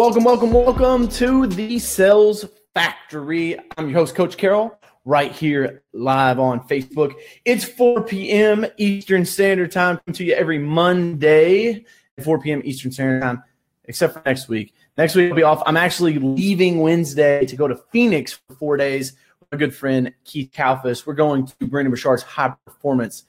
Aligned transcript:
Welcome, 0.00 0.24
welcome, 0.24 0.50
welcome 0.50 1.08
to 1.08 1.46
the 1.46 1.78
Sales 1.78 2.46
Factory. 2.72 3.58
I'm 3.76 3.90
your 3.90 3.98
host, 3.98 4.14
Coach 4.14 4.38
Carroll, 4.38 4.80
right 5.04 5.30
here 5.30 5.82
live 5.92 6.38
on 6.38 6.66
Facebook. 6.66 7.12
It's 7.44 7.64
4 7.64 8.04
p.m. 8.04 8.64
Eastern 8.78 9.26
Standard 9.26 9.72
Time. 9.72 10.00
Come 10.06 10.14
to 10.14 10.24
you 10.24 10.32
every 10.32 10.58
Monday 10.58 11.84
at 12.16 12.24
4 12.24 12.40
p.m. 12.40 12.62
Eastern 12.64 12.90
Standard 12.92 13.20
Time, 13.20 13.42
except 13.84 14.14
for 14.14 14.22
next 14.24 14.48
week. 14.48 14.72
Next 14.96 15.14
week 15.16 15.32
I'll 15.32 15.36
be 15.36 15.42
off. 15.42 15.62
I'm 15.66 15.76
actually 15.76 16.18
leaving 16.18 16.80
Wednesday 16.80 17.44
to 17.44 17.54
go 17.54 17.68
to 17.68 17.76
Phoenix 17.92 18.40
for 18.48 18.54
four 18.54 18.76
days 18.78 19.12
with 19.38 19.52
my 19.52 19.58
good 19.58 19.74
friend 19.74 20.14
Keith 20.24 20.50
Kalfas. 20.50 21.04
We're 21.04 21.12
going 21.12 21.46
to 21.46 21.66
Brendon 21.66 21.92
Burchard's 21.92 22.22
High 22.22 22.54
Performance 22.64 23.24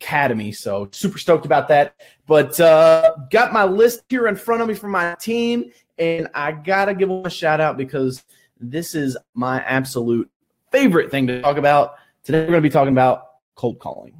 Academy. 0.00 0.52
So 0.52 0.88
super 0.90 1.18
stoked 1.18 1.44
about 1.44 1.68
that. 1.68 2.00
But 2.26 2.58
uh, 2.60 3.14
got 3.30 3.52
my 3.52 3.64
list 3.64 4.04
here 4.08 4.26
in 4.26 4.36
front 4.36 4.62
of 4.62 4.68
me 4.68 4.74
from 4.74 4.90
my 4.90 5.16
team, 5.20 5.70
and 5.98 6.28
I 6.34 6.52
gotta 6.52 6.94
give 6.94 7.08
them 7.08 7.24
a 7.24 7.30
shout 7.30 7.60
out 7.60 7.76
because 7.76 8.22
this 8.60 8.94
is 8.94 9.16
my 9.34 9.62
absolute 9.62 10.30
favorite 10.70 11.10
thing 11.10 11.26
to 11.28 11.40
talk 11.40 11.56
about. 11.56 11.96
Today 12.22 12.40
we're 12.40 12.46
gonna 12.46 12.60
be 12.60 12.70
talking 12.70 12.92
about 12.92 13.26
cold 13.54 13.78
calling. 13.78 14.14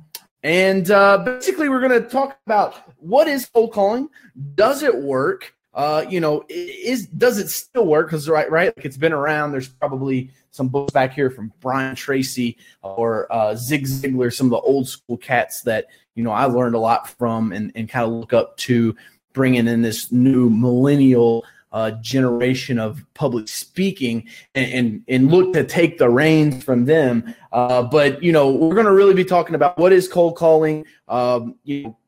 And 0.44 0.90
uh, 0.90 1.18
basically, 1.18 1.70
we're 1.70 1.80
going 1.80 2.02
to 2.02 2.06
talk 2.06 2.38
about 2.46 2.74
what 2.98 3.26
is 3.28 3.46
cold 3.46 3.72
calling. 3.72 4.10
Does 4.54 4.82
it 4.82 4.94
work? 4.94 5.54
Uh, 5.72 6.04
you 6.08 6.20
know, 6.20 6.44
is 6.50 7.06
does 7.06 7.38
it 7.38 7.48
still 7.48 7.86
work? 7.86 8.08
Because 8.08 8.28
right, 8.28 8.48
right, 8.50 8.76
like 8.76 8.84
it's 8.84 8.98
been 8.98 9.14
around. 9.14 9.52
There's 9.52 9.68
probably 9.68 10.30
some 10.50 10.68
books 10.68 10.92
back 10.92 11.14
here 11.14 11.30
from 11.30 11.50
Brian 11.60 11.96
Tracy 11.96 12.58
or 12.82 13.26
uh, 13.32 13.56
Zig 13.56 13.86
Ziglar, 13.86 14.32
some 14.32 14.46
of 14.46 14.50
the 14.50 14.60
old 14.60 14.86
school 14.86 15.16
cats 15.16 15.62
that 15.62 15.86
you 16.14 16.22
know 16.22 16.30
I 16.30 16.44
learned 16.44 16.74
a 16.74 16.78
lot 16.78 17.08
from 17.08 17.50
and, 17.50 17.72
and 17.74 17.88
kind 17.88 18.04
of 18.04 18.12
look 18.12 18.34
up 18.34 18.58
to 18.58 18.94
bringing 19.32 19.66
in 19.66 19.80
this 19.80 20.12
new 20.12 20.50
millennial 20.50 21.44
uh, 21.74 21.90
generation 22.00 22.78
of 22.78 23.04
public 23.14 23.48
speaking 23.48 24.28
and, 24.54 24.72
and, 24.72 25.04
and 25.08 25.30
look 25.30 25.52
to 25.52 25.64
take 25.64 25.98
the 25.98 26.08
reins 26.08 26.62
from 26.62 26.84
them. 26.84 27.34
Uh, 27.52 27.82
but 27.82 28.22
you 28.22 28.30
know, 28.30 28.50
we're 28.50 28.74
going 28.74 28.86
to 28.86 28.92
really 28.92 29.12
be 29.12 29.24
talking 29.24 29.56
about 29.56 29.76
what 29.76 29.92
is 29.92 30.06
cold 30.06 30.36
calling. 30.36 30.86
Um, 31.08 31.56
you 31.64 31.82
know, 31.82 31.98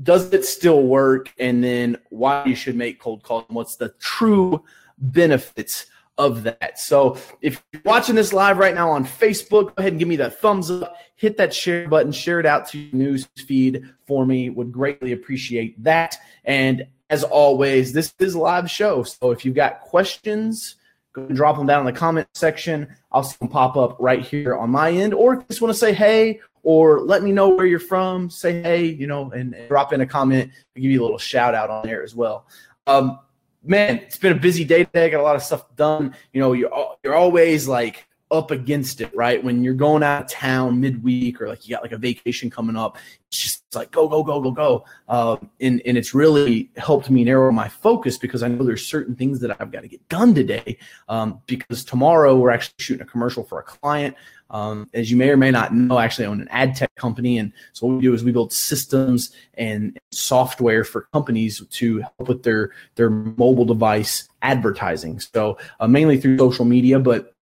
does 0.00 0.32
it 0.32 0.44
still 0.44 0.84
work? 0.84 1.34
And 1.40 1.62
then 1.62 1.98
why 2.10 2.44
you 2.44 2.54
should 2.54 2.76
make 2.76 3.00
cold 3.00 3.24
calling. 3.24 3.46
What's 3.48 3.74
the 3.74 3.88
true 3.98 4.62
benefits 4.98 5.86
of 6.18 6.42
that? 6.42 6.78
So 6.78 7.16
if 7.40 7.62
you're 7.72 7.82
watching 7.84 8.14
this 8.14 8.32
live 8.32 8.58
right 8.58 8.74
now 8.74 8.90
on 8.90 9.06
Facebook, 9.06 9.66
go 9.66 9.74
ahead 9.78 9.92
and 9.92 9.98
give 9.98 10.08
me 10.08 10.16
that 10.16 10.40
thumbs 10.40 10.70
up. 10.70 10.96
Hit 11.14 11.36
that 11.38 11.54
share 11.54 11.88
button, 11.88 12.12
share 12.12 12.40
it 12.40 12.46
out 12.46 12.68
to 12.68 12.78
your 12.78 12.94
news 12.94 13.28
feed 13.36 13.88
for 14.06 14.26
me. 14.26 14.50
Would 14.50 14.72
greatly 14.72 15.12
appreciate 15.12 15.82
that. 15.82 16.16
And 16.44 16.86
as 17.10 17.24
always, 17.24 17.92
this 17.92 18.14
is 18.18 18.34
a 18.34 18.38
live 18.38 18.70
show. 18.70 19.02
So 19.02 19.30
if 19.30 19.44
you've 19.44 19.54
got 19.54 19.80
questions, 19.80 20.76
go 21.12 21.22
and 21.22 21.34
drop 21.34 21.56
them 21.56 21.66
down 21.66 21.80
in 21.80 21.92
the 21.92 21.98
comment 21.98 22.28
section. 22.34 22.88
I'll 23.10 23.22
see 23.22 23.36
them 23.40 23.48
pop 23.48 23.76
up 23.76 23.96
right 23.98 24.24
here 24.24 24.56
on 24.56 24.70
my 24.70 24.90
end. 24.90 25.14
Or 25.14 25.34
if 25.34 25.38
you 25.40 25.46
just 25.48 25.62
want 25.62 25.72
to 25.72 25.78
say 25.78 25.92
hey 25.92 26.40
or 26.62 27.00
let 27.00 27.22
me 27.22 27.32
know 27.32 27.48
where 27.48 27.66
you're 27.66 27.78
from, 27.78 28.28
say 28.28 28.62
hey, 28.62 28.84
you 28.84 29.06
know, 29.06 29.30
and, 29.30 29.54
and 29.54 29.68
drop 29.68 29.92
in 29.92 30.00
a 30.00 30.06
comment. 30.06 30.50
I'll 30.76 30.82
give 30.82 30.90
you 30.90 31.00
a 31.00 31.04
little 31.04 31.18
shout 31.18 31.54
out 31.54 31.70
on 31.70 31.86
there 31.86 32.02
as 32.02 32.14
well. 32.14 32.46
Um, 32.86 33.18
man, 33.62 33.98
it's 33.98 34.18
been 34.18 34.32
a 34.32 34.40
busy 34.40 34.64
day 34.64 34.84
today. 34.84 35.10
Got 35.10 35.20
a 35.20 35.22
lot 35.22 35.36
of 35.36 35.42
stuff 35.42 35.74
done. 35.76 36.14
You 36.32 36.40
know, 36.40 36.52
you're 36.52 36.96
you're 37.02 37.14
always 37.14 37.68
like 37.68 38.06
up 38.30 38.50
against 38.50 39.00
it, 39.00 39.14
right? 39.14 39.42
When 39.42 39.62
you're 39.62 39.74
going 39.74 40.02
out 40.02 40.24
of 40.24 40.30
town 40.30 40.80
midweek 40.80 41.40
or 41.40 41.48
like 41.48 41.66
you 41.66 41.74
got 41.74 41.82
like 41.82 41.92
a 41.92 41.98
vacation 41.98 42.50
coming 42.50 42.76
up, 42.76 42.98
it's 43.28 43.38
just 43.38 43.57
like 43.76 43.90
go, 43.90 44.08
go, 44.08 44.22
go, 44.22 44.40
go, 44.40 44.50
go. 44.50 44.84
Um, 45.08 45.50
and, 45.60 45.82
and 45.84 45.98
it's 45.98 46.14
really 46.14 46.70
helped 46.76 47.10
me 47.10 47.24
narrow 47.24 47.52
my 47.52 47.68
focus 47.68 48.16
because 48.16 48.42
I 48.42 48.48
know 48.48 48.64
there's 48.64 48.86
certain 48.86 49.14
things 49.14 49.40
that 49.40 49.60
I've 49.60 49.70
got 49.70 49.82
to 49.82 49.88
get 49.88 50.06
done 50.08 50.34
today. 50.34 50.78
Um, 51.08 51.40
because 51.46 51.84
tomorrow 51.84 52.36
we're 52.36 52.50
actually 52.50 52.74
shooting 52.78 53.02
a 53.02 53.10
commercial 53.10 53.44
for 53.44 53.60
a 53.60 53.62
client. 53.62 54.16
Um, 54.50 54.88
as 54.94 55.10
you 55.10 55.16
may 55.18 55.28
or 55.28 55.36
may 55.36 55.50
not 55.50 55.74
know, 55.74 55.96
I 55.96 56.04
actually 56.04 56.26
own 56.26 56.40
an 56.40 56.48
ad 56.48 56.74
tech 56.74 56.94
company. 56.94 57.38
And 57.38 57.52
so 57.74 57.86
what 57.86 57.96
we 57.96 58.02
do 58.02 58.14
is 58.14 58.24
we 58.24 58.32
build 58.32 58.52
systems 58.52 59.32
and 59.54 59.98
software 60.10 60.84
for 60.84 61.02
companies 61.12 61.62
to 61.68 61.98
help 61.98 62.28
with 62.28 62.42
their, 62.42 62.70
their 62.94 63.10
mobile 63.10 63.66
device 63.66 64.28
advertising. 64.40 65.20
So 65.20 65.58
uh, 65.80 65.88
mainly 65.88 66.18
through 66.18 66.38
social 66.38 66.64
media, 66.64 66.98
but 66.98 67.34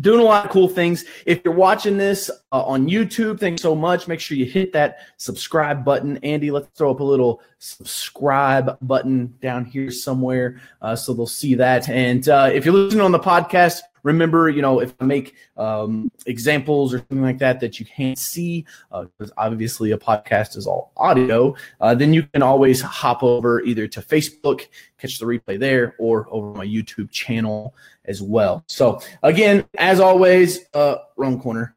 doing 0.00 0.20
a 0.20 0.24
lot 0.24 0.44
of 0.44 0.50
cool 0.50 0.68
things. 0.68 1.04
If 1.26 1.42
you're 1.44 1.54
watching 1.54 1.96
this 1.96 2.30
uh, 2.50 2.62
on 2.62 2.88
YouTube, 2.88 3.38
thanks 3.38 3.62
so 3.62 3.74
much. 3.74 4.08
Make 4.08 4.20
sure 4.20 4.36
you 4.36 4.46
hit 4.46 4.72
that 4.72 4.98
subscribe 5.16 5.84
button. 5.84 6.16
Andy, 6.18 6.50
let's 6.50 6.68
throw 6.76 6.90
up 6.90 7.00
a 7.00 7.04
little 7.04 7.42
subscribe 7.58 8.78
button 8.80 9.34
down 9.40 9.64
here 9.64 9.90
somewhere 9.90 10.60
uh, 10.80 10.96
so 10.96 11.12
they'll 11.12 11.26
see 11.26 11.54
that. 11.56 11.88
And 11.88 12.28
uh, 12.28 12.50
if 12.52 12.64
you're 12.64 12.74
listening 12.74 13.02
on 13.02 13.12
the 13.12 13.18
podcast, 13.18 13.80
remember, 14.02 14.48
you 14.48 14.62
know, 14.62 14.80
if 14.80 14.94
I 15.00 15.04
make 15.04 15.34
um, 15.56 16.10
examples 16.26 16.94
or 16.94 16.98
something 16.98 17.22
like 17.22 17.38
that 17.38 17.60
that 17.60 17.78
you 17.78 17.86
can't 17.86 18.18
see, 18.18 18.66
because 18.90 19.30
uh, 19.30 19.34
obviously 19.36 19.92
a 19.92 19.98
podcast 19.98 20.56
is 20.56 20.66
all 20.66 20.92
audio, 20.96 21.54
uh, 21.80 21.94
then 21.94 22.12
you 22.12 22.24
can 22.24 22.42
always 22.42 22.80
hop 22.80 23.22
over 23.22 23.60
either 23.62 23.86
to 23.88 24.00
Facebook, 24.00 24.66
catch 24.98 25.18
the 25.18 25.26
replay 25.26 25.58
there, 25.58 25.94
or 25.98 26.26
over 26.30 26.52
my 26.52 26.66
YouTube 26.66 27.10
channel 27.10 27.74
as 28.04 28.20
well. 28.22 28.64
So 28.66 29.00
again, 29.22 29.64
as 29.78 30.00
always, 30.00 30.60
uh, 30.74 30.96
wrong 31.16 31.40
corner 31.40 31.74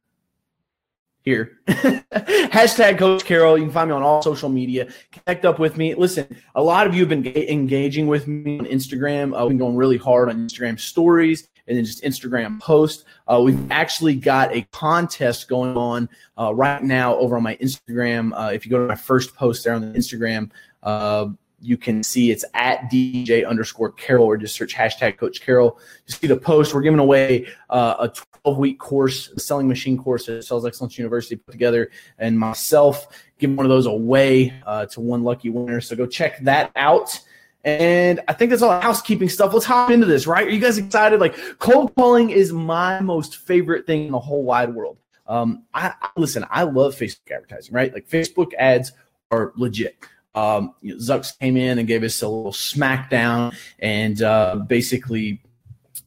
here. 1.21 1.57
Hashtag 1.67 2.99
Coach 2.99 3.25
Carroll. 3.25 3.57
You 3.57 3.65
can 3.65 3.73
find 3.73 3.89
me 3.89 3.95
on 3.95 4.03
all 4.03 4.21
social 4.21 4.47
media. 4.47 4.87
Connect 5.11 5.43
up 5.43 5.57
with 5.57 5.75
me. 5.75 5.95
Listen, 5.95 6.27
a 6.53 6.61
lot 6.61 6.85
of 6.85 6.93
you 6.93 7.05
have 7.05 7.09
been 7.09 7.25
engaging 7.25 8.05
with 8.05 8.27
me 8.27 8.59
on 8.59 8.65
Instagram. 8.65 9.37
Uh, 9.37 9.41
we've 9.41 9.49
been 9.49 9.57
going 9.57 9.75
really 9.75 9.97
hard 9.97 10.29
on 10.29 10.47
Instagram 10.47 10.79
stories 10.79 11.47
and 11.67 11.77
then 11.77 11.85
just 11.85 12.03
Instagram 12.03 12.59
post. 12.59 13.05
Uh, 13.27 13.41
we've 13.43 13.71
actually 13.71 14.15
got 14.15 14.53
a 14.53 14.61
contest 14.71 15.47
going 15.47 15.75
on 15.75 16.09
uh, 16.39 16.53
right 16.53 16.83
now 16.83 17.15
over 17.15 17.37
on 17.37 17.43
my 17.43 17.55
Instagram. 17.57 18.31
Uh, 18.35 18.51
if 18.51 18.65
you 18.65 18.71
go 18.71 18.77
to 18.79 18.87
my 18.87 18.95
first 18.95 19.35
post 19.35 19.63
there 19.63 19.73
on 19.73 19.81
the 19.81 19.97
Instagram, 19.97 20.51
uh, 20.83 21.27
you 21.61 21.77
can 21.77 22.03
see 22.03 22.31
it's 22.31 22.45
at 22.53 22.91
DJ 22.91 23.47
underscore 23.47 23.91
Carroll 23.91 24.25
or 24.25 24.37
just 24.37 24.55
search 24.55 24.75
hashtag 24.75 25.17
Coach 25.17 25.41
Carroll. 25.41 25.79
You 26.05 26.13
see 26.13 26.27
the 26.27 26.37
post. 26.37 26.73
We're 26.73 26.81
giving 26.81 26.99
away 26.99 27.47
uh, 27.69 27.95
a 27.99 28.13
12 28.43 28.57
week 28.57 28.79
course, 28.79 29.31
selling 29.37 29.67
machine 29.67 29.97
course 29.97 30.29
at 30.29 30.43
Sales 30.43 30.65
Excellence 30.65 30.97
University 30.97 31.35
put 31.35 31.51
together, 31.51 31.89
and 32.19 32.37
myself 32.37 33.07
giving 33.39 33.55
one 33.55 33.65
of 33.65 33.69
those 33.69 33.87
away 33.87 34.53
uh, 34.65 34.85
to 34.87 35.01
one 35.01 35.23
lucky 35.23 35.49
winner. 35.49 35.81
So 35.81 35.95
go 35.95 36.05
check 36.05 36.39
that 36.41 36.71
out. 36.75 37.19
And 37.65 38.21
I 38.27 38.33
think 38.33 38.51
that's 38.51 38.61
all 38.61 38.79
housekeeping 38.79 39.27
stuff. 39.27 39.51
Let's 39.51 39.65
hop 39.65 39.91
into 39.91 40.05
this, 40.05 40.27
right? 40.27 40.47
Are 40.47 40.51
you 40.51 40.61
guys 40.61 40.77
excited? 40.77 41.19
Like 41.19 41.35
cold 41.59 41.93
calling 41.95 42.29
is 42.29 42.53
my 42.53 43.01
most 43.01 43.37
favorite 43.37 43.85
thing 43.85 44.05
in 44.05 44.11
the 44.11 44.19
whole 44.19 44.43
wide 44.43 44.73
world. 44.73 44.97
Um, 45.27 45.63
I, 45.73 45.93
I 45.99 46.09
listen, 46.15 46.45
I 46.49 46.63
love 46.63 46.95
Facebook 46.95 47.31
advertising, 47.31 47.73
right? 47.73 47.91
Like 47.91 48.07
Facebook 48.07 48.53
ads 48.53 48.91
are 49.31 49.51
legit 49.55 49.97
um, 50.35 50.75
you 50.81 50.93
know, 50.93 50.99
Zucks 50.99 51.37
came 51.39 51.57
in 51.57 51.79
and 51.79 51.87
gave 51.87 52.03
us 52.03 52.21
a 52.21 52.27
little 52.27 52.51
smackdown 52.51 53.55
and 53.79 54.21
uh, 54.21 54.57
basically 54.67 55.41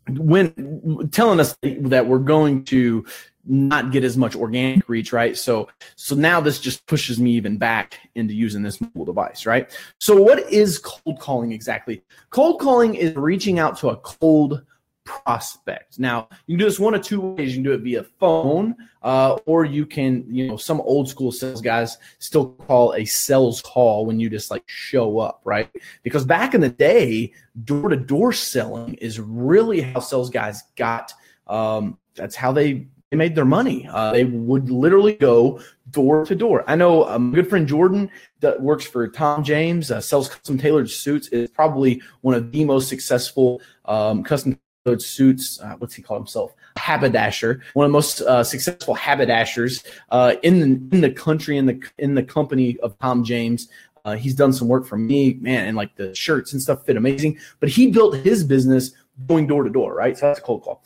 when 0.08 1.08
telling 1.10 1.40
us 1.40 1.56
that 1.62 2.06
we're 2.06 2.19
going 2.19 2.64
to 2.64 3.04
not 3.48 3.91
get 3.91 4.04
as 4.04 4.16
much 4.16 4.36
organic 4.36 4.88
reach, 4.88 5.12
right? 5.12 5.36
So 5.36 5.69
so 5.97 6.14
now 6.14 6.41
this 6.41 6.60
just 6.60 6.86
pushes 6.86 7.19
me 7.19 7.32
even 7.32 7.56
back 7.56 7.98
into 8.14 8.34
using 8.34 8.62
this 8.62 8.81
mobile 8.81 9.06
device, 9.06 9.47
right? 9.47 9.70
So 9.98 10.20
what 10.20 10.50
is 10.53 10.78
cold 10.78 11.19
calling 11.19 11.53
exactly? 11.53 12.03
Cold 12.31 12.60
calling 12.60 12.94
is 12.94 13.16
reaching 13.16 13.58
out 13.58 13.78
to 13.78 13.88
a 13.88 13.97
cold 13.97 14.64
prospect. 15.08 15.98
Now, 15.98 16.28
you 16.47 16.56
can 16.56 16.58
do 16.58 16.64
this 16.66 16.78
one 16.78 16.94
of 16.94 17.00
two 17.00 17.20
ways. 17.20 17.56
You 17.56 17.56
can 17.56 17.62
do 17.62 17.72
it 17.72 17.81
via 17.81 18.04
phone, 18.20 18.76
uh, 19.03 19.38
or 19.47 19.64
you 19.64 19.87
can, 19.87 20.25
you 20.28 20.47
know, 20.47 20.58
some 20.58 20.82
old 20.82 21.08
school 21.08 21.32
sales 21.32 21.62
guys 21.62 21.96
still 22.19 22.50
call 22.67 22.93
a 22.93 23.06
sales 23.06 23.62
call 23.62 24.05
when 24.05 24.20
you 24.20 24.28
just 24.28 24.50
like 24.50 24.64
show 24.67 25.19
up, 25.19 25.40
right? 25.44 25.70
Because 26.02 26.26
back 26.26 26.55
in 26.55 26.61
the 26.61 26.69
day, 26.69 27.32
door 27.64 27.88
to 27.88 27.96
door 27.96 28.34
selling 28.34 28.94
is 28.94 29.19
really 29.19 29.81
how 29.81 30.00
sales 30.00 30.28
guys 30.28 30.62
got. 30.76 31.14
Um, 31.46 31.96
that's 32.14 32.37
how 32.37 32.52
they 32.52 32.88
they 33.10 33.16
made 33.16 33.34
their 33.34 33.44
money. 33.44 33.88
Uh, 33.90 34.12
they 34.12 34.25
would 34.25 34.70
literally 34.70 35.14
go 35.14 35.60
door 35.90 36.26
to 36.26 36.34
door. 36.34 36.64
I 36.66 36.76
know 36.76 37.05
a 37.05 37.19
good 37.19 37.49
friend 37.49 37.66
Jordan 37.66 38.10
that 38.40 38.60
works 38.60 38.84
for 38.84 39.08
Tom 39.08 39.43
James, 39.43 39.90
uh, 39.90 40.00
sells 40.00 40.28
custom 40.28 40.58
tailored 40.58 40.90
suits, 40.90 41.28
is 41.28 41.50
probably 41.50 42.02
one 42.20 42.34
of 42.34 42.52
the 42.52 42.64
most 42.64 42.88
successful 42.88 43.62
um, 43.87 44.22
custom 44.22 44.58
suits. 44.99 45.60
Uh, 45.60 45.75
what's 45.78 45.94
he 45.94 46.02
call 46.02 46.19
himself? 46.19 46.55
Haberdasher, 46.76 47.62
one 47.75 47.84
of 47.84 47.90
the 47.90 47.93
most 47.93 48.20
uh, 48.20 48.44
successful 48.44 48.94
haberdashers 48.94 49.82
uh, 50.10 50.34
in 50.43 50.60
the 50.60 50.96
in 50.96 51.00
the 51.00 51.10
country 51.10 51.56
in 51.56 51.66
the 51.66 51.81
in 51.99 52.14
the 52.14 52.22
company 52.22 52.78
of 52.81 52.99
Tom 52.99 53.25
James. 53.25 53.69
Uh, 54.05 54.16
he's 54.16 54.34
done 54.34 54.52
some 54.52 54.69
work 54.69 54.87
for 54.87 54.96
me, 54.96 55.34
man, 55.40 55.66
and 55.66 55.76
like 55.76 55.94
the 55.96 56.14
shirts 56.14 56.52
and 56.52 56.62
stuff 56.62 56.87
fit 56.87 56.96
amazing. 56.96 57.38
But 57.60 57.69
he 57.69 57.90
built 57.90 58.16
his 58.16 58.44
business 58.44 58.93
going 59.26 59.46
door 59.46 59.64
to 59.64 59.70
door, 59.70 59.94
right? 59.94 60.16
So 60.16 60.26
that's 60.26 60.38
a 60.38 60.43
cold 60.43 60.62
call. 60.62 60.82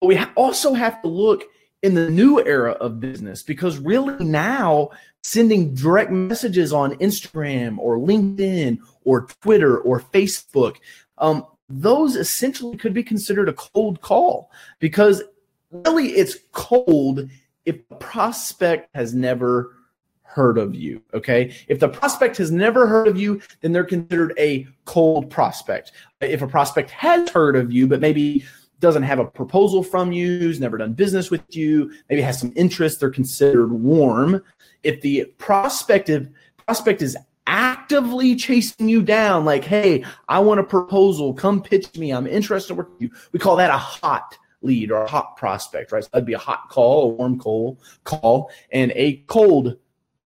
But 0.00 0.08
we 0.08 0.16
ha- 0.16 0.32
also 0.36 0.74
have 0.74 1.00
to 1.02 1.08
look 1.08 1.44
in 1.82 1.94
the 1.94 2.10
new 2.10 2.44
era 2.44 2.72
of 2.72 3.00
business 3.00 3.42
because 3.42 3.78
really 3.78 4.24
now 4.24 4.90
sending 5.22 5.74
direct 5.74 6.10
messages 6.10 6.72
on 6.72 6.94
Instagram 6.96 7.78
or 7.78 7.98
LinkedIn 7.98 8.78
or 9.04 9.26
Twitter 9.42 9.78
or 9.78 10.00
Facebook 10.00 10.76
um, 11.18 11.44
those 11.68 12.16
essentially 12.16 12.76
could 12.76 12.94
be 12.94 13.02
considered 13.02 13.48
a 13.48 13.52
cold 13.52 14.00
call 14.00 14.50
because 14.78 15.22
really 15.70 16.08
it's 16.08 16.36
cold 16.52 17.28
if 17.64 17.86
the 17.88 17.96
prospect 17.96 18.88
has 18.94 19.14
never 19.14 19.74
heard 20.22 20.58
of 20.58 20.74
you. 20.74 21.02
Okay. 21.14 21.54
If 21.68 21.80
the 21.80 21.88
prospect 21.88 22.36
has 22.36 22.50
never 22.50 22.86
heard 22.86 23.08
of 23.08 23.18
you, 23.18 23.40
then 23.60 23.72
they're 23.72 23.84
considered 23.84 24.34
a 24.38 24.66
cold 24.84 25.30
prospect. 25.30 25.92
If 26.20 26.42
a 26.42 26.46
prospect 26.46 26.90
has 26.90 27.28
heard 27.30 27.56
of 27.56 27.72
you, 27.72 27.86
but 27.86 28.00
maybe 28.00 28.44
doesn't 28.80 29.02
have 29.02 29.18
a 29.18 29.24
proposal 29.24 29.82
from 29.82 30.12
you, 30.12 30.46
has 30.48 30.60
never 30.60 30.78
done 30.78 30.92
business 30.92 31.30
with 31.30 31.42
you, 31.54 31.92
maybe 32.08 32.22
has 32.22 32.38
some 32.38 32.52
interest, 32.56 33.00
they're 33.00 33.10
considered 33.10 33.72
warm. 33.72 34.42
If 34.82 35.00
the 35.00 35.26
prospective 35.38 36.28
prospect 36.66 37.02
is 37.02 37.16
actively 37.46 38.36
chasing 38.36 38.88
you 38.88 39.02
down, 39.02 39.44
like, 39.44 39.64
hey, 39.64 40.04
I 40.28 40.38
want 40.40 40.60
a 40.60 40.64
proposal, 40.64 41.32
come 41.34 41.62
pitch 41.62 41.96
me, 41.96 42.12
I'm 42.12 42.26
interested 42.26 42.72
in 42.72 42.76
working 42.76 42.94
with 42.94 43.02
you. 43.02 43.10
We 43.32 43.38
call 43.38 43.56
that 43.56 43.70
a 43.70 43.78
hot 43.78 44.36
lead 44.62 44.90
or 44.90 45.02
a 45.02 45.08
hot 45.08 45.36
prospect, 45.36 45.92
right? 45.92 46.04
So 46.04 46.10
that'd 46.12 46.26
be 46.26 46.34
a 46.34 46.38
hot 46.38 46.68
call, 46.68 47.04
a 47.04 47.14
warm 47.14 47.38
call, 47.38 47.80
call, 48.04 48.50
and 48.70 48.92
a 48.94 49.24
cold 49.26 49.78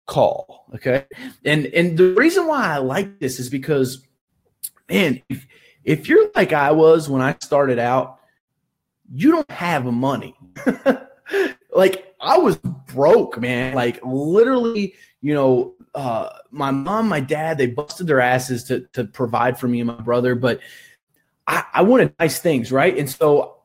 call. 0.07 0.67
Okay. 0.75 1.05
And 1.45 1.67
and 1.67 1.97
the 1.97 2.15
reason 2.15 2.47
why 2.47 2.75
I 2.75 2.79
like 2.79 3.19
this 3.19 3.39
is 3.39 3.49
because, 3.49 4.07
man, 4.89 5.23
if, 5.29 5.47
if 5.85 6.09
you're 6.09 6.31
like 6.35 6.53
I 6.53 6.73
was 6.73 7.09
when 7.09 7.23
I 7.23 7.37
started 7.41 7.79
out, 7.79 8.19
you 9.12 9.31
don't 9.31 9.50
have 9.50 9.85
money. 9.85 10.35
like 11.75 12.14
I 12.20 12.38
was 12.38 12.56
broke, 12.56 13.38
man. 13.38 13.75
Like 13.75 14.00
literally, 14.03 14.94
you 15.20 15.35
know, 15.35 15.75
uh, 15.94 16.31
my 16.50 16.70
mom, 16.70 17.09
my 17.09 17.20
dad, 17.20 17.59
they 17.59 17.67
busted 17.67 18.06
their 18.06 18.20
asses 18.20 18.64
to 18.64 18.81
to 18.94 19.05
provide 19.05 19.59
for 19.59 19.69
me 19.69 19.81
and 19.81 19.88
my 19.88 20.00
brother, 20.00 20.35
but 20.35 20.61
I, 21.47 21.64
I 21.75 21.82
wanted 21.82 22.14
nice 22.19 22.38
things, 22.38 22.73
right? 22.73 22.97
And 22.97 23.11
so 23.11 23.56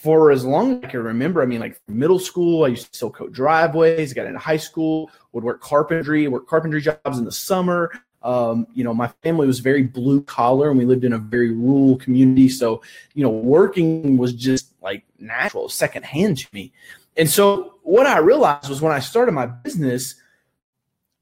for 0.00 0.30
as 0.30 0.44
long 0.44 0.78
as 0.78 0.84
I 0.84 0.86
can 0.88 1.02
remember, 1.02 1.42
I 1.42 1.46
mean, 1.46 1.60
like 1.60 1.80
middle 1.88 2.18
school, 2.18 2.64
I 2.64 2.68
used 2.68 2.90
to 2.92 2.96
still 2.96 3.10
coat 3.10 3.32
driveways, 3.32 4.12
got 4.12 4.26
into 4.26 4.38
high 4.38 4.56
school, 4.56 5.10
would 5.32 5.44
work 5.44 5.60
carpentry, 5.60 6.26
work 6.28 6.46
carpentry 6.46 6.80
jobs 6.80 7.18
in 7.18 7.24
the 7.24 7.32
summer. 7.32 7.90
Um, 8.26 8.66
you 8.74 8.82
know, 8.82 8.92
my 8.92 9.06
family 9.22 9.46
was 9.46 9.60
very 9.60 9.84
blue 9.84 10.20
collar 10.20 10.68
and 10.68 10.78
we 10.78 10.84
lived 10.84 11.04
in 11.04 11.12
a 11.12 11.18
very 11.18 11.52
rural 11.52 11.96
community. 11.96 12.48
So, 12.48 12.82
you 13.14 13.22
know, 13.22 13.30
working 13.30 14.16
was 14.16 14.32
just 14.32 14.72
like 14.82 15.04
natural, 15.20 15.68
secondhand 15.68 16.38
to 16.38 16.48
me. 16.52 16.72
And 17.16 17.30
so 17.30 17.74
what 17.82 18.08
I 18.08 18.18
realized 18.18 18.68
was 18.68 18.82
when 18.82 18.92
I 18.92 18.98
started 18.98 19.30
my 19.30 19.46
business, 19.46 20.16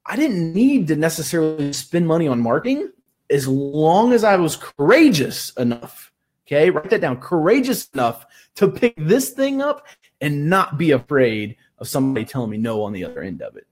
I 0.06 0.16
didn't 0.16 0.54
need 0.54 0.88
to 0.88 0.96
necessarily 0.96 1.74
spend 1.74 2.06
money 2.06 2.26
on 2.26 2.40
marketing 2.40 2.90
as 3.28 3.46
long 3.46 4.14
as 4.14 4.24
I 4.24 4.36
was 4.36 4.56
courageous 4.56 5.50
enough. 5.58 6.10
Okay, 6.46 6.70
write 6.70 6.88
that 6.88 7.02
down. 7.02 7.20
Courageous 7.20 7.88
enough 7.90 8.24
to 8.56 8.70
pick 8.70 8.94
this 8.96 9.30
thing 9.30 9.60
up 9.60 9.86
and 10.22 10.48
not 10.48 10.78
be 10.78 10.92
afraid 10.92 11.56
of 11.78 11.88
somebody 11.88 12.24
telling 12.24 12.50
me 12.50 12.56
no 12.56 12.82
on 12.82 12.94
the 12.94 13.04
other 13.04 13.20
end 13.20 13.42
of 13.42 13.56
it. 13.56 13.66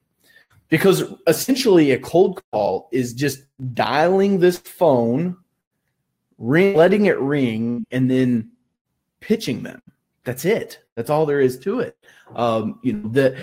Because 0.73 1.05
essentially, 1.27 1.91
a 1.91 1.99
cold 1.99 2.41
call 2.51 2.89
is 2.93 3.13
just 3.13 3.43
dialing 3.75 4.39
this 4.39 4.57
phone, 4.57 5.37
ring, 6.39 6.75
letting 6.75 7.05
it 7.05 7.21
ring, 7.21 7.85
and 7.91 8.11
then 8.11 8.53
pitching 9.21 9.65
them. 9.65 9.83
That's 10.25 10.47
it. 10.47 10.79
That's 10.95 11.11
all 11.11 11.27
there 11.27 11.43
is 11.43 11.59
to 11.59 11.81
it. 11.81 11.99
Um, 12.35 12.81
you 12.83 12.95
know, 12.95 13.07
the 13.11 13.37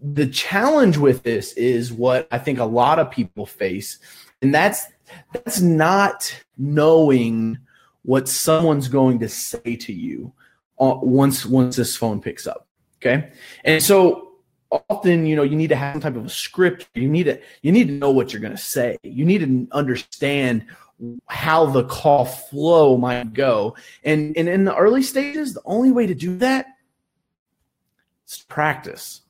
the 0.00 0.26
challenge 0.26 0.96
with 0.96 1.22
this 1.22 1.52
is 1.52 1.92
what 1.92 2.26
I 2.32 2.38
think 2.38 2.58
a 2.58 2.64
lot 2.64 2.98
of 2.98 3.12
people 3.12 3.46
face, 3.46 4.00
and 4.42 4.52
that's 4.52 4.84
that's 5.32 5.60
not 5.60 6.34
knowing 6.58 7.58
what 8.02 8.28
someone's 8.28 8.88
going 8.88 9.20
to 9.20 9.28
say 9.28 9.76
to 9.76 9.92
you 9.92 10.32
uh, 10.80 10.98
once 11.00 11.46
once 11.46 11.76
this 11.76 11.96
phone 11.96 12.20
picks 12.20 12.48
up. 12.48 12.66
Okay, 12.96 13.30
and 13.62 13.80
so 13.80 14.31
often 14.88 15.26
you 15.26 15.36
know 15.36 15.42
you 15.42 15.56
need 15.56 15.68
to 15.68 15.76
have 15.76 15.94
some 15.94 16.00
type 16.00 16.16
of 16.16 16.26
a 16.26 16.30
script. 16.30 16.88
You 16.94 17.08
need 17.08 17.24
to 17.24 17.40
you 17.62 17.72
need 17.72 17.88
to 17.88 17.94
know 17.94 18.10
what 18.10 18.32
you're 18.32 18.42
going 18.42 18.56
to 18.56 18.58
say. 18.58 18.98
You 19.02 19.24
need 19.24 19.38
to 19.38 19.68
understand 19.72 20.66
how 21.26 21.66
the 21.66 21.84
call 21.84 22.24
flow 22.24 22.96
might 22.96 23.32
go. 23.34 23.76
And 24.04 24.36
and 24.36 24.48
in 24.48 24.64
the 24.64 24.74
early 24.74 25.02
stages, 25.02 25.54
the 25.54 25.62
only 25.64 25.92
way 25.92 26.06
to 26.06 26.14
do 26.14 26.36
that 26.38 26.66
is 28.26 28.44
practice. 28.48 29.20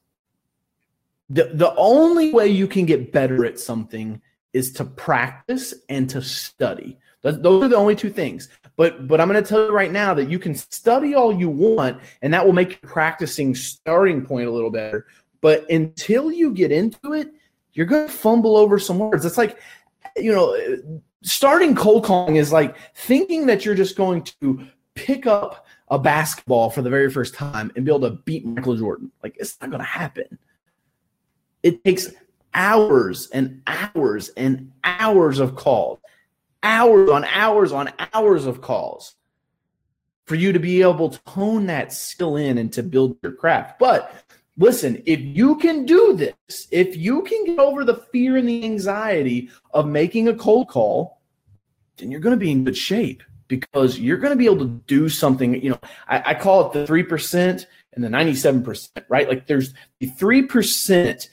The, 1.31 1.51
the 1.55 1.75
only 1.77 2.33
way 2.33 2.49
you 2.49 2.67
can 2.67 2.85
get 2.85 3.11
better 3.11 3.47
at 3.47 3.59
something 3.59 4.21
is 4.53 4.73
to 4.75 4.85
practice 4.85 5.73
and 5.89 6.11
to 6.11 6.21
study. 6.21 6.99
Those 7.23 7.65
are 7.65 7.69
the 7.69 7.77
only 7.77 7.97
two 7.97 8.11
things. 8.11 8.49
But 8.77 9.07
but 9.07 9.21
I'm 9.21 9.29
going 9.29 9.43
to 9.43 9.49
tell 9.49 9.67
you 9.67 9.73
right 9.73 9.93
now 9.93 10.13
that 10.15 10.29
you 10.29 10.39
can 10.39 10.55
study 10.55 11.15
all 11.15 11.33
you 11.33 11.49
want, 11.49 12.01
and 12.21 12.35
that 12.35 12.45
will 12.45 12.53
make 12.53 12.71
your 12.71 12.91
practicing 12.91 13.55
starting 13.55 14.25
point 14.25 14.49
a 14.49 14.51
little 14.51 14.71
better. 14.71 15.07
But 15.43 15.71
until 15.71 16.33
you 16.33 16.53
get 16.53 16.73
into 16.73 17.13
it, 17.13 17.31
you're 17.75 17.85
going 17.85 18.07
to 18.07 18.13
fumble 18.13 18.57
over 18.57 18.79
some 18.79 18.99
words. 18.99 19.27
It's 19.27 19.37
like, 19.37 19.59
you 20.17 20.33
know, 20.33 20.57
starting 21.23 21.75
cold 21.75 22.05
calling 22.05 22.37
is 22.37 22.53
like 22.53 22.75
thinking 22.95 23.47
that 23.47 23.67
you're 23.67 23.75
just 23.75 23.97
going 23.97 24.23
to 24.41 24.67
pick 24.95 25.27
up 25.27 25.67
a 25.89 25.99
basketball 25.99 26.71
for 26.71 26.81
the 26.81 26.89
very 26.89 27.11
first 27.11 27.35
time 27.35 27.71
and 27.77 27.85
be 27.85 27.91
able 27.91 28.09
to 28.09 28.17
beat 28.25 28.47
Michael 28.47 28.77
Jordan. 28.77 29.13
Like 29.23 29.37
it's 29.39 29.61
not 29.61 29.69
going 29.69 29.81
to 29.81 29.87
happen. 29.87 30.39
It 31.63 31.85
takes 31.85 32.09
hours 32.55 33.29
and 33.29 33.63
hours 33.67 34.31
and 34.31 34.73
hours 34.85 35.39
of 35.39 35.57
calls 35.57 35.99
hours 36.63 37.11
on 37.11 37.25
hours 37.25 37.73
on 37.73 37.93
hours 38.15 38.47
of 38.47 38.61
calls 38.61 39.15
for 40.27 40.35
you 40.35 40.53
to 40.53 40.59
be 40.59 40.83
able 40.83 41.11
to 41.11 41.21
hone 41.27 41.67
that 41.67 41.93
skill 41.93 42.37
in 42.37 42.59
and 42.59 42.73
to 42.73 42.83
build 42.83 43.17
your 43.23 43.33
craft. 43.33 43.79
But 43.79 44.15
listen, 44.57 45.03
if 45.07 45.21
you 45.21 45.57
can 45.57 45.87
do 45.87 46.15
this, 46.15 46.69
if 46.71 46.97
you 46.97 47.23
can 47.23 47.45
get 47.45 47.59
over 47.59 47.85
the 47.85 47.97
fear 48.13 48.37
and 48.37 48.49
the 48.49 48.65
anxiety 48.65 49.51
of 49.73 49.87
making 49.87 50.29
a 50.29 50.35
cold 50.35 50.69
call, 50.69 51.21
then 51.97 52.11
you're 52.11 52.21
going 52.21 52.39
to 52.39 52.45
be 52.45 52.51
in 52.51 52.65
good 52.65 52.77
shape 52.77 53.23
because 53.49 53.99
you're 53.99 54.17
going 54.17 54.33
to 54.33 54.37
be 54.37 54.47
able 54.47 54.59
to 54.59 54.81
do 54.87 55.09
something. 55.09 55.61
You 55.63 55.71
know, 55.71 55.81
I, 56.09 56.31
I 56.31 56.35
call 56.35 56.71
it 56.71 56.87
the 56.87 56.93
3% 56.93 57.67
and 57.95 58.05
the 58.05 58.09
97%, 58.09 59.05
right? 59.09 59.29
Like 59.29 59.47
there's 59.47 59.75
the 60.01 60.11
3% 60.11 61.29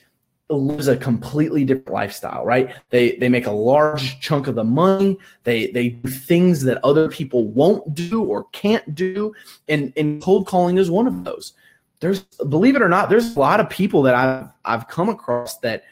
lives 0.50 0.88
a 0.88 0.96
completely 0.96 1.64
different 1.64 1.92
lifestyle, 1.92 2.44
right? 2.44 2.74
They 2.90 3.12
they 3.16 3.28
make 3.28 3.46
a 3.46 3.52
large 3.52 4.20
chunk 4.20 4.48
of 4.48 4.56
the 4.56 4.64
money. 4.64 5.16
They 5.44 5.70
they 5.70 5.90
do 5.90 6.10
things 6.10 6.62
that 6.62 6.84
other 6.84 7.08
people 7.08 7.46
won't 7.46 7.94
do 7.94 8.24
or 8.24 8.44
can't 8.52 8.94
do, 8.94 9.32
and 9.68 9.92
and 9.96 10.20
cold 10.20 10.46
calling 10.46 10.78
is 10.78 10.90
one 10.90 11.06
of 11.06 11.24
those. 11.24 11.52
There's 12.00 12.20
believe 12.48 12.76
it 12.76 12.82
or 12.82 12.88
not, 12.88 13.10
there's 13.10 13.36
a 13.36 13.40
lot 13.40 13.60
of 13.60 13.70
people 13.70 14.02
that 14.02 14.14
I've 14.14 14.48
I've 14.64 14.88
come 14.88 15.08
across 15.08 15.58
that 15.58 15.84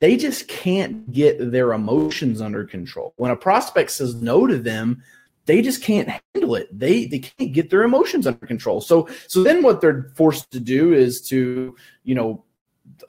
they 0.00 0.16
just 0.16 0.48
can't 0.48 1.10
get 1.12 1.52
their 1.52 1.72
emotions 1.72 2.40
under 2.40 2.64
control. 2.64 3.14
When 3.16 3.30
a 3.30 3.36
prospect 3.36 3.92
says 3.92 4.16
no 4.16 4.46
to 4.48 4.58
them, 4.58 5.02
they 5.46 5.62
just 5.62 5.82
can't 5.82 6.08
handle 6.34 6.54
it. 6.54 6.68
They 6.76 7.06
they 7.06 7.18
can't 7.18 7.52
get 7.52 7.70
their 7.70 7.82
emotions 7.82 8.26
under 8.26 8.46
control. 8.46 8.80
So 8.80 9.08
so 9.28 9.42
then 9.42 9.62
what 9.62 9.80
they're 9.80 10.10
forced 10.16 10.50
to 10.52 10.60
do 10.60 10.92
is 10.92 11.20
to 11.28 11.76
you 12.04 12.14
know 12.14 12.44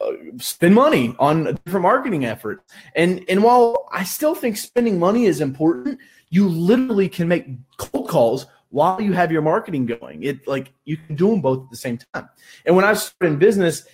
uh, 0.01 0.11
spend 0.37 0.75
money 0.75 1.15
on 1.19 1.59
different 1.65 1.83
marketing 1.83 2.25
effort. 2.25 2.63
And 2.95 3.23
and 3.29 3.43
while 3.43 3.87
I 3.91 4.03
still 4.03 4.35
think 4.35 4.57
spending 4.57 4.99
money 4.99 5.25
is 5.25 5.41
important, 5.41 5.99
you 6.29 6.47
literally 6.47 7.09
can 7.09 7.27
make 7.27 7.47
cold 7.77 8.09
calls 8.09 8.47
while 8.73 8.99
you 8.99 9.13
have 9.13 9.31
your 9.31 9.43
marketing 9.43 9.85
going. 9.85 10.23
It 10.23 10.47
like 10.47 10.73
you 10.83 10.97
can 10.97 11.15
do 11.15 11.29
them 11.29 11.41
both 11.41 11.65
at 11.65 11.69
the 11.69 11.77
same 11.77 11.99
time. 12.11 12.27
And 12.65 12.75
when 12.75 12.83
I 12.83 12.95
started 12.95 13.33
in 13.33 13.39
business, 13.39 13.85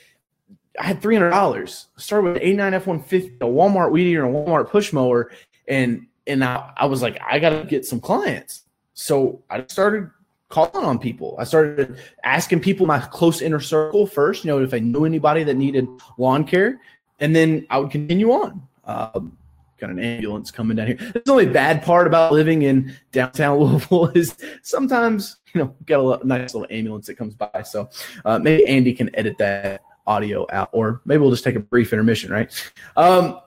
I 0.80 0.86
had 0.86 1.02
three 1.02 1.16
hundred 1.16 1.32
dollars. 1.32 1.88
I 1.98 2.02
started 2.02 2.28
with 2.28 2.38
an 2.38 2.44
89 2.44 2.74
F150, 2.74 3.36
a 3.42 3.46
Walmart 3.46 3.92
weed 3.92 4.10
eater, 4.10 4.26
and 4.26 4.34
a 4.34 4.40
Walmart 4.40 4.70
push 4.70 4.94
mower, 4.94 5.32
and 5.68 6.08
and 6.26 6.46
I, 6.46 6.72
I 6.78 6.86
was 6.86 7.02
like, 7.02 7.20
I 7.30 7.40
got 7.40 7.50
to 7.50 7.66
get 7.66 7.86
some 7.86 8.00
clients. 8.00 8.64
So 8.94 9.44
I 9.50 9.66
started 9.68 10.12
calling 10.48 10.86
on 10.86 10.98
people. 10.98 11.36
I 11.38 11.44
started 11.44 12.00
asking 12.24 12.62
people 12.62 12.86
my 12.86 13.00
close 13.00 13.42
inner 13.42 13.60
circle 13.60 14.08
first, 14.08 14.46
you 14.46 14.50
know, 14.50 14.64
if 14.64 14.74
I 14.74 14.80
knew 14.80 15.04
anybody 15.04 15.44
that 15.44 15.56
needed 15.56 15.88
lawn 16.18 16.46
care, 16.46 16.80
and 17.20 17.36
then 17.36 17.68
I 17.70 17.80
would 17.80 17.92
continue 17.92 18.32
on. 18.32 18.62
Um, 18.86 19.38
got 19.80 19.90
an 19.90 20.00
ambulance 20.00 20.52
coming 20.52 20.78
down 20.78 20.88
here. 20.88 20.98
That's 20.98 21.26
The 21.26 21.32
only 21.32 21.46
bad 21.46 21.84
part 21.84 22.08
about 22.08 22.32
living 22.32 22.64
in 22.64 22.96
downtown 23.12 23.58
Louisville 23.60 24.08
is 24.10 24.36
sometimes, 24.62 25.38
you 25.54 25.62
know, 25.62 25.76
get 25.86 26.00
a 26.00 26.20
nice 26.24 26.54
little 26.54 26.68
ambulance 26.70 27.08
that 27.08 27.16
comes 27.16 27.34
by. 27.34 27.64
So 27.64 27.90
uh, 28.26 28.40
maybe 28.40 28.66
Andy 28.68 28.94
can 28.94 29.14
edit 29.16 29.38
that 29.40 29.82
audio 30.06 30.46
out, 30.52 30.70
or 30.72 31.02
maybe 31.06 31.22
we'll 31.22 31.32
just 31.32 31.44
take 31.44 31.56
a 31.56 31.60
brief 31.60 31.94
intermission, 31.94 32.32
right? 32.32 32.74
Um, 32.98 33.40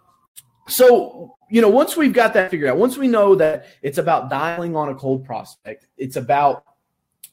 so 0.68 1.36
you 1.52 1.60
know, 1.60 1.68
once 1.68 1.98
we've 1.98 2.14
got 2.14 2.32
that 2.32 2.50
figured 2.50 2.70
out, 2.70 2.78
once 2.78 2.96
we 2.96 3.06
know 3.06 3.34
that 3.34 3.66
it's 3.82 3.98
about 3.98 4.30
dialing 4.30 4.74
on 4.74 4.88
a 4.88 4.94
cold 4.94 5.22
prospect, 5.26 5.86
it's 5.98 6.16
about 6.16 6.64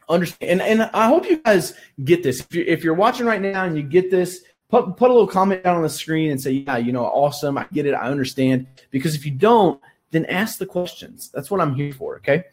understand. 0.09 0.61
And, 0.61 0.81
and 0.81 0.89
I 0.93 1.07
hope 1.07 1.29
you 1.29 1.37
guys 1.37 1.73
get 2.03 2.21
this. 2.21 2.41
If 2.41 2.53
you're, 2.53 2.65
if 2.65 2.83
you're 2.83 2.93
watching 2.95 3.25
right 3.25 3.41
now 3.41 3.63
and 3.63 3.77
you 3.77 3.83
get 3.83 4.11
this, 4.11 4.43
put, 4.69 4.95
put 4.95 5.09
a 5.09 5.13
little 5.13 5.27
comment 5.27 5.63
down 5.63 5.75
on 5.75 5.83
the 5.83 5.89
screen 5.89 6.31
and 6.31 6.39
say, 6.39 6.51
yeah, 6.51 6.77
you 6.77 6.91
know, 6.91 7.03
awesome. 7.05 7.57
I 7.57 7.65
get 7.73 7.85
it. 7.85 7.93
I 7.93 8.09
understand. 8.09 8.67
Because 8.91 9.15
if 9.15 9.25
you 9.25 9.31
don't, 9.31 9.81
then 10.11 10.25
ask 10.25 10.57
the 10.57 10.65
questions. 10.65 11.29
That's 11.33 11.51
what 11.51 11.61
I'm 11.61 11.75
here 11.75 11.93
for. 11.93 12.17
Okay. 12.17 12.45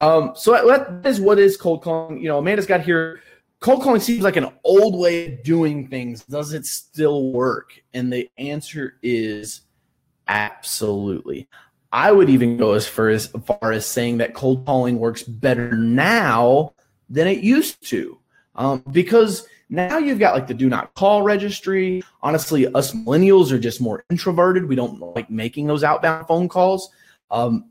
Um, 0.00 0.32
so 0.34 0.52
that 0.52 1.06
is 1.06 1.20
what 1.20 1.38
is 1.38 1.56
cold 1.56 1.82
calling. 1.82 2.20
You 2.20 2.28
know, 2.28 2.38
Amanda's 2.38 2.66
got 2.66 2.82
here. 2.82 3.20
Cold 3.60 3.82
calling 3.82 4.00
seems 4.00 4.22
like 4.22 4.36
an 4.36 4.50
old 4.62 4.98
way 4.98 5.32
of 5.32 5.42
doing 5.42 5.88
things. 5.88 6.24
Does 6.24 6.52
it 6.52 6.66
still 6.66 7.32
work? 7.32 7.70
And 7.92 8.12
the 8.12 8.30
answer 8.36 8.98
is 9.02 9.62
absolutely. 10.28 11.48
I 11.92 12.12
would 12.12 12.28
even 12.28 12.56
go 12.56 12.72
as 12.72 12.86
far 12.86 13.08
as, 13.08 13.28
far 13.28 13.72
as 13.72 13.86
saying 13.86 14.18
that 14.18 14.34
cold 14.34 14.66
calling 14.66 14.98
works 14.98 15.22
better 15.22 15.72
now 15.76 16.74
than 17.08 17.26
it 17.26 17.38
used 17.38 17.88
to. 17.88 18.18
Um, 18.56 18.84
because 18.90 19.46
now 19.68 19.98
you've 19.98 20.18
got 20.18 20.34
like 20.34 20.46
the 20.46 20.54
do 20.54 20.68
not 20.68 20.94
call 20.94 21.22
registry. 21.22 22.02
Honestly, 22.22 22.66
us 22.74 22.92
millennials 22.92 23.50
are 23.50 23.58
just 23.58 23.80
more 23.80 24.04
introverted. 24.10 24.68
We 24.68 24.76
don't 24.76 25.00
like 25.14 25.30
making 25.30 25.66
those 25.66 25.84
outbound 25.84 26.26
phone 26.26 26.48
calls. 26.48 26.90
Um, 27.30 27.70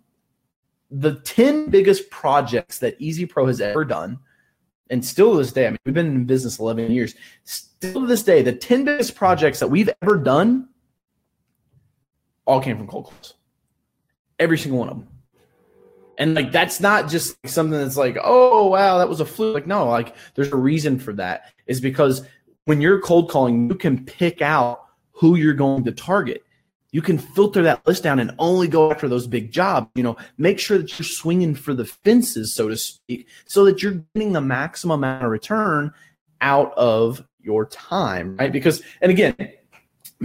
the 0.89 1.15
10 1.21 1.69
biggest 1.69 2.09
projects 2.09 2.79
that 2.79 2.95
Easy 2.99 3.25
Pro 3.25 3.47
has 3.47 3.61
ever 3.61 3.83
done, 3.83 4.19
and 4.89 5.03
still 5.03 5.31
to 5.31 5.37
this 5.37 5.51
day, 5.51 5.67
I 5.67 5.71
mean, 5.71 5.79
we've 5.85 5.93
been 5.93 6.07
in 6.07 6.25
business 6.25 6.59
11 6.59 6.91
years, 6.91 7.15
still 7.43 8.01
to 8.01 8.07
this 8.07 8.23
day, 8.23 8.41
the 8.41 8.53
10 8.53 8.85
biggest 8.85 9.15
projects 9.15 9.59
that 9.59 9.69
we've 9.69 9.89
ever 10.01 10.17
done 10.17 10.69
all 12.45 12.61
came 12.61 12.77
from 12.77 12.87
cold 12.87 13.05
calls. 13.05 13.33
Every 14.37 14.57
single 14.57 14.79
one 14.79 14.89
of 14.89 14.99
them. 14.99 15.07
And 16.17 16.35
like 16.35 16.51
that's 16.51 16.79
not 16.79 17.09
just 17.09 17.35
something 17.47 17.77
that's 17.77 17.97
like, 17.97 18.17
oh 18.23 18.67
wow, 18.67 18.99
that 18.99 19.09
was 19.09 19.19
a 19.19 19.25
fluke. 19.25 19.55
Like, 19.55 19.67
no, 19.67 19.87
like 19.87 20.15
there's 20.35 20.51
a 20.51 20.57
reason 20.57 20.99
for 20.99 21.13
that. 21.13 21.51
Is 21.65 21.81
because 21.81 22.25
when 22.65 22.81
you're 22.81 23.01
cold 23.01 23.29
calling, 23.29 23.69
you 23.69 23.75
can 23.75 24.05
pick 24.05 24.41
out 24.41 24.85
who 25.11 25.35
you're 25.35 25.53
going 25.53 25.83
to 25.85 25.91
target. 25.91 26.43
You 26.91 27.01
can 27.01 27.17
filter 27.17 27.63
that 27.63 27.85
list 27.87 28.03
down 28.03 28.19
and 28.19 28.35
only 28.37 28.67
go 28.67 28.91
after 28.91 29.09
those 29.09 29.25
big 29.25 29.51
jobs. 29.51 29.89
You 29.95 30.03
know, 30.03 30.17
make 30.37 30.59
sure 30.59 30.77
that 30.77 30.99
you're 30.99 31.05
swinging 31.05 31.55
for 31.55 31.73
the 31.73 31.85
fences, 31.85 32.53
so 32.53 32.69
to 32.69 32.77
speak, 32.77 33.27
so 33.45 33.65
that 33.65 33.81
you're 33.81 34.03
getting 34.13 34.33
the 34.33 34.41
maximum 34.41 34.99
amount 34.99 35.25
of 35.25 35.31
return 35.31 35.91
out 36.41 36.73
of 36.77 37.23
your 37.41 37.65
time, 37.65 38.37
right? 38.37 38.51
Because, 38.51 38.83
and 39.01 39.11
again, 39.11 39.35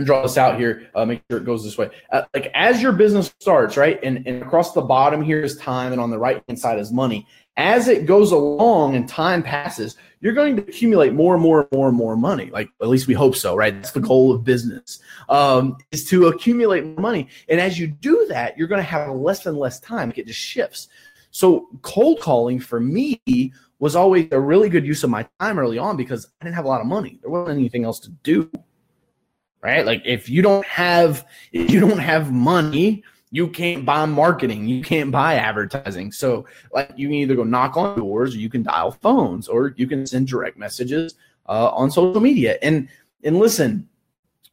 draw 0.04 0.22
this 0.22 0.38
out 0.38 0.58
here. 0.58 0.90
Uh, 0.94 1.04
make 1.04 1.22
sure 1.30 1.38
it 1.38 1.44
goes 1.44 1.64
this 1.64 1.78
way. 1.78 1.90
Uh, 2.10 2.22
like 2.34 2.50
as 2.54 2.82
your 2.82 2.92
business 2.92 3.32
starts, 3.40 3.76
right, 3.76 3.98
and, 4.02 4.26
and 4.26 4.42
across 4.42 4.72
the 4.72 4.82
bottom 4.82 5.22
here 5.22 5.40
is 5.40 5.56
time, 5.56 5.92
and 5.92 6.00
on 6.00 6.10
the 6.10 6.18
right 6.18 6.42
hand 6.48 6.58
side 6.58 6.78
is 6.78 6.92
money. 6.92 7.26
As 7.56 7.88
it 7.88 8.06
goes 8.06 8.30
along 8.30 8.94
and 8.94 9.08
time 9.08 9.42
passes, 9.42 9.96
you're 10.20 10.32
going 10.32 10.56
to 10.56 10.62
accumulate 10.62 11.12
more 11.12 11.34
and 11.34 11.42
more 11.42 11.62
and 11.62 11.68
more 11.72 11.88
and 11.88 11.96
more 11.96 12.16
money. 12.16 12.50
Like 12.50 12.68
at 12.80 12.88
least 12.88 13.08
we 13.08 13.14
hope 13.14 13.34
so, 13.34 13.56
right? 13.56 13.74
That's 13.74 13.92
the 13.92 14.00
goal 14.00 14.32
of 14.32 14.44
business 14.44 15.00
um, 15.28 15.76
is 15.90 16.04
to 16.06 16.28
accumulate 16.28 16.98
money. 16.98 17.28
And 17.48 17.60
as 17.60 17.78
you 17.78 17.88
do 17.88 18.26
that, 18.28 18.56
you're 18.56 18.68
going 18.68 18.82
to 18.82 18.88
have 18.88 19.10
less 19.10 19.46
and 19.46 19.58
less 19.58 19.80
time. 19.80 20.12
It 20.14 20.26
just 20.26 20.38
shifts. 20.38 20.88
So 21.30 21.68
cold 21.82 22.20
calling 22.20 22.60
for 22.60 22.80
me 22.80 23.20
was 23.78 23.94
always 23.94 24.28
a 24.32 24.40
really 24.40 24.68
good 24.68 24.86
use 24.86 25.04
of 25.04 25.10
my 25.10 25.26
time 25.40 25.58
early 25.58 25.78
on 25.78 25.96
because 25.96 26.26
I 26.40 26.44
didn't 26.44 26.56
have 26.56 26.64
a 26.64 26.68
lot 26.68 26.80
of 26.80 26.86
money. 26.86 27.18
There 27.22 27.30
wasn't 27.30 27.58
anything 27.58 27.84
else 27.84 28.00
to 28.00 28.10
do 28.22 28.50
right? 29.62 29.84
Like 29.84 30.02
if 30.04 30.28
you 30.28 30.42
don't 30.42 30.66
have 30.66 31.26
if 31.52 31.70
you 31.70 31.80
don't 31.80 31.98
have 31.98 32.32
money, 32.32 33.02
you 33.30 33.48
can't 33.48 33.84
buy 33.84 34.06
marketing, 34.06 34.66
you 34.68 34.82
can't 34.82 35.10
buy 35.10 35.34
advertising. 35.34 36.12
So 36.12 36.46
like 36.72 36.92
you 36.96 37.08
can 37.08 37.14
either 37.14 37.34
go 37.34 37.44
knock 37.44 37.76
on 37.76 37.98
doors, 37.98 38.34
or 38.34 38.38
you 38.38 38.48
can 38.48 38.62
dial 38.62 38.92
phones, 38.92 39.48
or 39.48 39.74
you 39.76 39.86
can 39.86 40.06
send 40.06 40.28
direct 40.28 40.56
messages 40.56 41.14
uh, 41.48 41.70
on 41.70 41.90
social 41.90 42.20
media. 42.20 42.58
And 42.62 42.88
and 43.24 43.38
listen, 43.38 43.88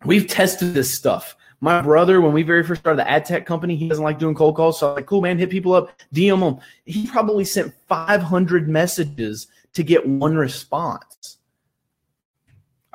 we've 0.04 0.28
tested 0.28 0.74
this 0.74 0.94
stuff. 0.94 1.36
My 1.62 1.82
brother, 1.82 2.20
when 2.20 2.34
we 2.34 2.44
very 2.44 2.64
first 2.64 2.82
started 2.82 3.00
the 3.00 3.10
ad 3.10 3.26
tech 3.26 3.46
company, 3.46 3.76
he 3.76 3.88
doesn't 3.88 4.04
like 4.04 4.20
doing 4.20 4.36
cold 4.36 4.56
calls. 4.56 4.80
So 4.80 4.90
I'm 4.90 4.96
like, 4.96 5.06
cool, 5.06 5.22
man, 5.22 5.38
hit 5.38 5.50
people 5.50 5.74
up, 5.74 5.98
DM 6.14 6.40
them. 6.40 6.60
He 6.86 7.08
probably 7.08 7.46
sent 7.46 7.74
500 7.88 8.68
messages 8.68 9.48
to 9.74 9.84
get 9.84 10.06
one 10.06 10.36
response. 10.36 11.38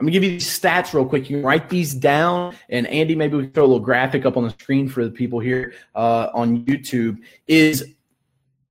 I'm 0.00 0.06
gonna 0.06 0.12
give 0.12 0.24
you 0.24 0.30
these 0.30 0.58
stats 0.58 0.94
real 0.94 1.04
quick. 1.04 1.28
You 1.28 1.36
can 1.36 1.44
write 1.44 1.68
these 1.68 1.92
down, 1.92 2.56
and 2.70 2.86
Andy, 2.86 3.14
maybe 3.14 3.36
we 3.36 3.42
can 3.44 3.52
throw 3.52 3.64
a 3.64 3.66
little 3.66 3.80
graphic 3.80 4.24
up 4.24 4.38
on 4.38 4.44
the 4.44 4.50
screen 4.50 4.88
for 4.88 5.04
the 5.04 5.10
people 5.10 5.40
here 5.40 5.74
uh, 5.94 6.28
on 6.32 6.64
YouTube. 6.64 7.18
Is 7.46 7.94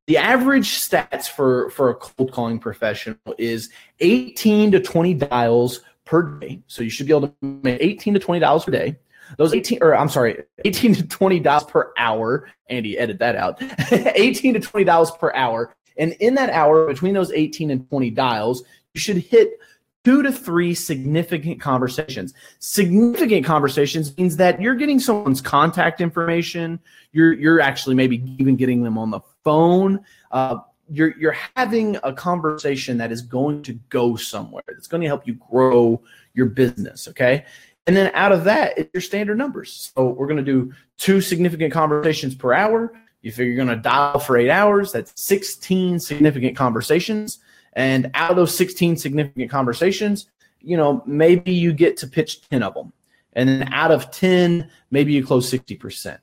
the 0.07 0.17
average 0.17 0.69
stats 0.69 1.27
for 1.27 1.69
for 1.69 1.91
a 1.91 1.93
cold 1.93 2.31
calling 2.31 2.57
professional 2.57 3.19
is 3.37 3.69
18 3.99 4.71
to 4.71 4.79
20 4.79 5.13
dials 5.13 5.81
per 6.03 6.23
day. 6.23 6.63
So 6.65 6.81
you 6.81 6.89
should 6.89 7.05
be 7.05 7.13
able 7.13 7.27
to 7.27 7.35
make 7.41 7.79
18 7.79 8.15
to 8.15 8.19
20 8.19 8.39
dials 8.39 8.65
per 8.65 8.71
day. 8.71 8.97
Those 9.37 9.53
18, 9.53 9.83
or 9.83 9.95
I'm 9.95 10.09
sorry, 10.09 10.41
18 10.65 10.95
to 10.95 11.07
20 11.07 11.39
dials 11.41 11.65
per 11.65 11.93
hour. 11.95 12.49
Andy, 12.71 12.97
edit 12.97 13.19
that 13.19 13.35
out. 13.35 13.61
18 13.91 14.55
to 14.55 14.59
20 14.59 14.83
dials 14.83 15.11
per 15.11 15.31
hour. 15.35 15.75
And 15.95 16.13
in 16.13 16.33
that 16.35 16.49
hour, 16.49 16.87
between 16.87 17.13
those 17.13 17.31
18 17.31 17.69
and 17.69 17.87
20 17.87 18.09
dials, 18.09 18.63
you 18.95 19.01
should 19.01 19.17
hit 19.17 19.59
two 20.03 20.23
to 20.23 20.31
three 20.31 20.73
significant 20.73 21.59
conversations. 21.59 22.33
Significant 22.59 23.45
conversations 23.45 24.17
means 24.17 24.37
that 24.37 24.61
you're 24.61 24.75
getting 24.75 24.99
someone's 24.99 25.41
contact 25.41 26.01
information. 26.01 26.79
You're 27.11 27.33
you're 27.33 27.59
actually 27.59 27.95
maybe 27.95 28.23
even 28.39 28.55
getting 28.55 28.83
them 28.83 28.97
on 28.97 29.11
the 29.11 29.19
phone. 29.43 29.99
Uh, 30.31 30.59
you're 30.89 31.17
you're 31.17 31.35
having 31.55 31.97
a 32.03 32.13
conversation 32.13 32.97
that 32.97 33.11
is 33.11 33.21
going 33.21 33.61
to 33.63 33.73
go 33.89 34.15
somewhere. 34.15 34.63
That's 34.67 34.87
going 34.87 35.01
to 35.01 35.07
help 35.07 35.27
you 35.27 35.33
grow 35.33 36.01
your 36.33 36.47
business. 36.47 37.07
Okay. 37.07 37.45
And 37.87 37.95
then 37.95 38.11
out 38.13 38.31
of 38.31 38.43
that, 38.43 38.89
your 38.93 39.01
standard 39.01 39.37
numbers. 39.37 39.91
So 39.95 40.09
we're 40.09 40.27
going 40.27 40.37
to 40.37 40.43
do 40.43 40.71
two 40.97 41.21
significant 41.21 41.73
conversations 41.73 42.35
per 42.35 42.53
hour. 42.53 42.93
You 43.21 43.31
figure 43.31 43.45
you're 43.45 43.65
going 43.65 43.75
to 43.75 43.81
dial 43.81 44.19
for 44.19 44.37
eight 44.37 44.51
hours. 44.51 44.91
That's 44.91 45.11
16 45.19 45.99
significant 45.99 46.55
conversations. 46.55 47.39
And 47.79 48.11
out 48.13 48.31
of 48.31 48.35
those 48.35 48.53
16 48.57 48.97
significant 48.97 49.49
conversations, 49.49 50.29
you 50.59 50.75
know, 50.75 51.01
maybe 51.05 51.53
you 51.53 51.71
get 51.71 51.95
to 51.99 52.07
pitch 52.07 52.41
10 52.49 52.61
of 52.61 52.73
them. 52.73 52.91
And 53.31 53.47
then 53.47 53.71
out 53.71 53.89
of 53.89 54.11
10, 54.11 54.69
maybe 54.91 55.13
you 55.13 55.25
close 55.25 55.49
60%. 55.49 56.19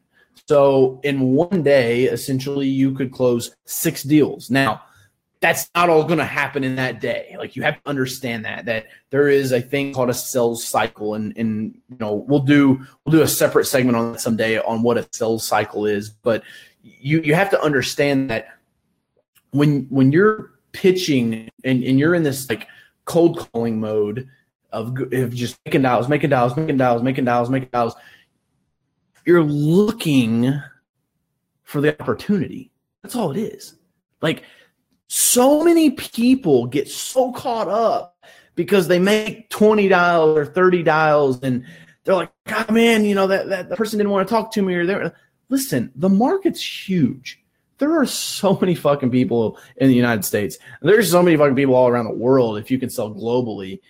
So 0.47 1.01
in 1.03 1.33
one 1.33 1.63
day, 1.63 2.05
essentially, 2.05 2.69
you 2.69 2.93
could 2.93 3.11
close 3.11 3.57
six 3.65 4.03
deals. 4.03 4.51
Now, 4.51 4.83
that's 5.41 5.71
not 5.75 5.89
all 5.89 6.05
going 6.05 6.19
to 6.19 6.27
happen 6.27 6.63
in 6.63 6.77
that 6.77 7.01
day. 7.01 7.35
Like 7.39 7.57
you 7.57 7.63
have 7.63 7.83
to 7.83 7.89
understand 7.89 8.45
that 8.45 8.67
that 8.67 8.87
there 9.09 9.29
is 9.29 9.53
a 9.53 9.61
thing 9.61 9.95
called 9.95 10.11
a 10.11 10.15
sales 10.15 10.63
cycle, 10.63 11.15
and 11.15 11.37
and 11.37 11.79
you 11.89 11.97
know 12.01 12.15
we'll 12.15 12.41
do 12.41 12.85
we'll 13.05 13.13
do 13.13 13.23
a 13.23 13.29
separate 13.29 13.67
segment 13.67 13.97
on 13.97 14.13
that 14.13 14.21
someday 14.21 14.59
on 14.59 14.83
what 14.83 14.99
a 14.99 15.07
sales 15.13 15.47
cycle 15.47 15.87
is. 15.87 16.11
But 16.11 16.43
you 16.83 17.21
you 17.21 17.35
have 17.35 17.51
to 17.51 17.61
understand 17.61 18.31
that 18.31 18.49
when 19.51 19.87
when 19.91 20.11
you're 20.11 20.56
pitching 20.77 21.49
and, 21.65 21.83
and 21.83 21.99
you're 21.99 22.15
in 22.15 22.23
this 22.23 22.49
like 22.49 22.69
cold 23.07 23.49
calling 23.53 23.81
mode 23.81 24.29
of, 24.71 24.95
of 25.13 25.35
just 25.35 25.59
making 25.65 25.83
dials, 25.83 26.09
making 26.09 26.31
dials, 26.31 26.55
making 26.57 26.77
dials, 26.77 27.03
making 27.03 27.25
dials, 27.25 27.49
making 27.51 27.71
dials, 27.73 27.95
you're 29.25 29.43
looking 29.43 30.61
for 31.63 31.81
the 31.81 32.01
opportunity. 32.01 32.71
That's 33.03 33.17
all 33.17 33.31
it 33.33 33.39
is. 33.39 33.77
Like 34.21 34.45
so 35.09 35.65
many 35.65 35.91
people 35.91 36.67
get 36.67 36.89
so 36.89 37.33
caught 37.33 37.69
up 37.69 38.19
because 38.55 38.87
they 38.87 38.99
make 38.99 39.49
20 39.51 39.89
dials 39.89 40.37
or 40.37 40.45
30 40.45 40.83
dials 40.83 41.43
and 41.43 41.65
they're 42.05 42.15
like, 42.15 42.33
God, 42.47 42.71
man, 42.71 43.05
you 43.05 43.15
know, 43.15 43.27
that, 43.27 43.49
that, 43.49 43.71
person 43.71 43.99
didn't 43.99 44.13
want 44.13 44.29
to 44.29 44.33
talk 44.33 44.53
to 44.53 44.63
me 44.63 44.75
or 44.75 44.87
they're 44.87 45.15
listen, 45.49 45.93
the 45.95 46.09
market's 46.09 46.63
huge 46.89 47.43
there 47.79 48.01
are 48.01 48.07
so 48.07 48.59
many 48.61 48.75
fucking 48.75 49.11
people 49.11 49.59
in 49.77 49.89
the 49.89 49.95
United 49.95 50.25
States. 50.25 50.59
There's 50.81 51.11
so 51.11 51.23
many 51.23 51.37
fucking 51.37 51.57
people 51.57 51.75
all 51.75 51.89
around 51.89 52.07
the 52.07 52.15
world 52.15 52.59
if 52.59 52.71
you 52.71 52.79
can 52.79 52.91
sell 52.91 53.13
globally 53.13 53.81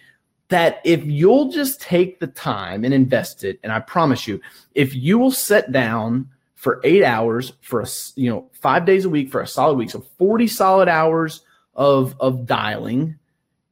that 0.49 0.81
if 0.85 1.05
you'll 1.05 1.50
just 1.50 1.81
take 1.81 2.21
the 2.21 2.26
time 2.26 2.85
and 2.85 2.95
invest 2.95 3.45
it 3.45 3.59
and 3.62 3.73
I 3.73 3.81
promise 3.81 4.26
you 4.26 4.40
if 4.75 4.95
you 4.95 5.19
will 5.19 5.33
sit 5.33 5.73
down 5.73 6.28
for 6.55 6.81
8 6.85 7.05
hours 7.05 7.52
for 7.61 7.81
a 7.81 7.87
you 8.14 8.31
know 8.31 8.49
5 8.52 8.85
days 8.85 9.05
a 9.05 9.11
week 9.11 9.31
for 9.31 9.40
a 9.40 9.47
solid 9.47 9.76
week 9.76 9.90
so 9.90 10.00
40 10.19 10.47
solid 10.47 10.88
hours 10.88 11.43
of 11.75 12.14
of 12.21 12.47
dialing 12.47 13.19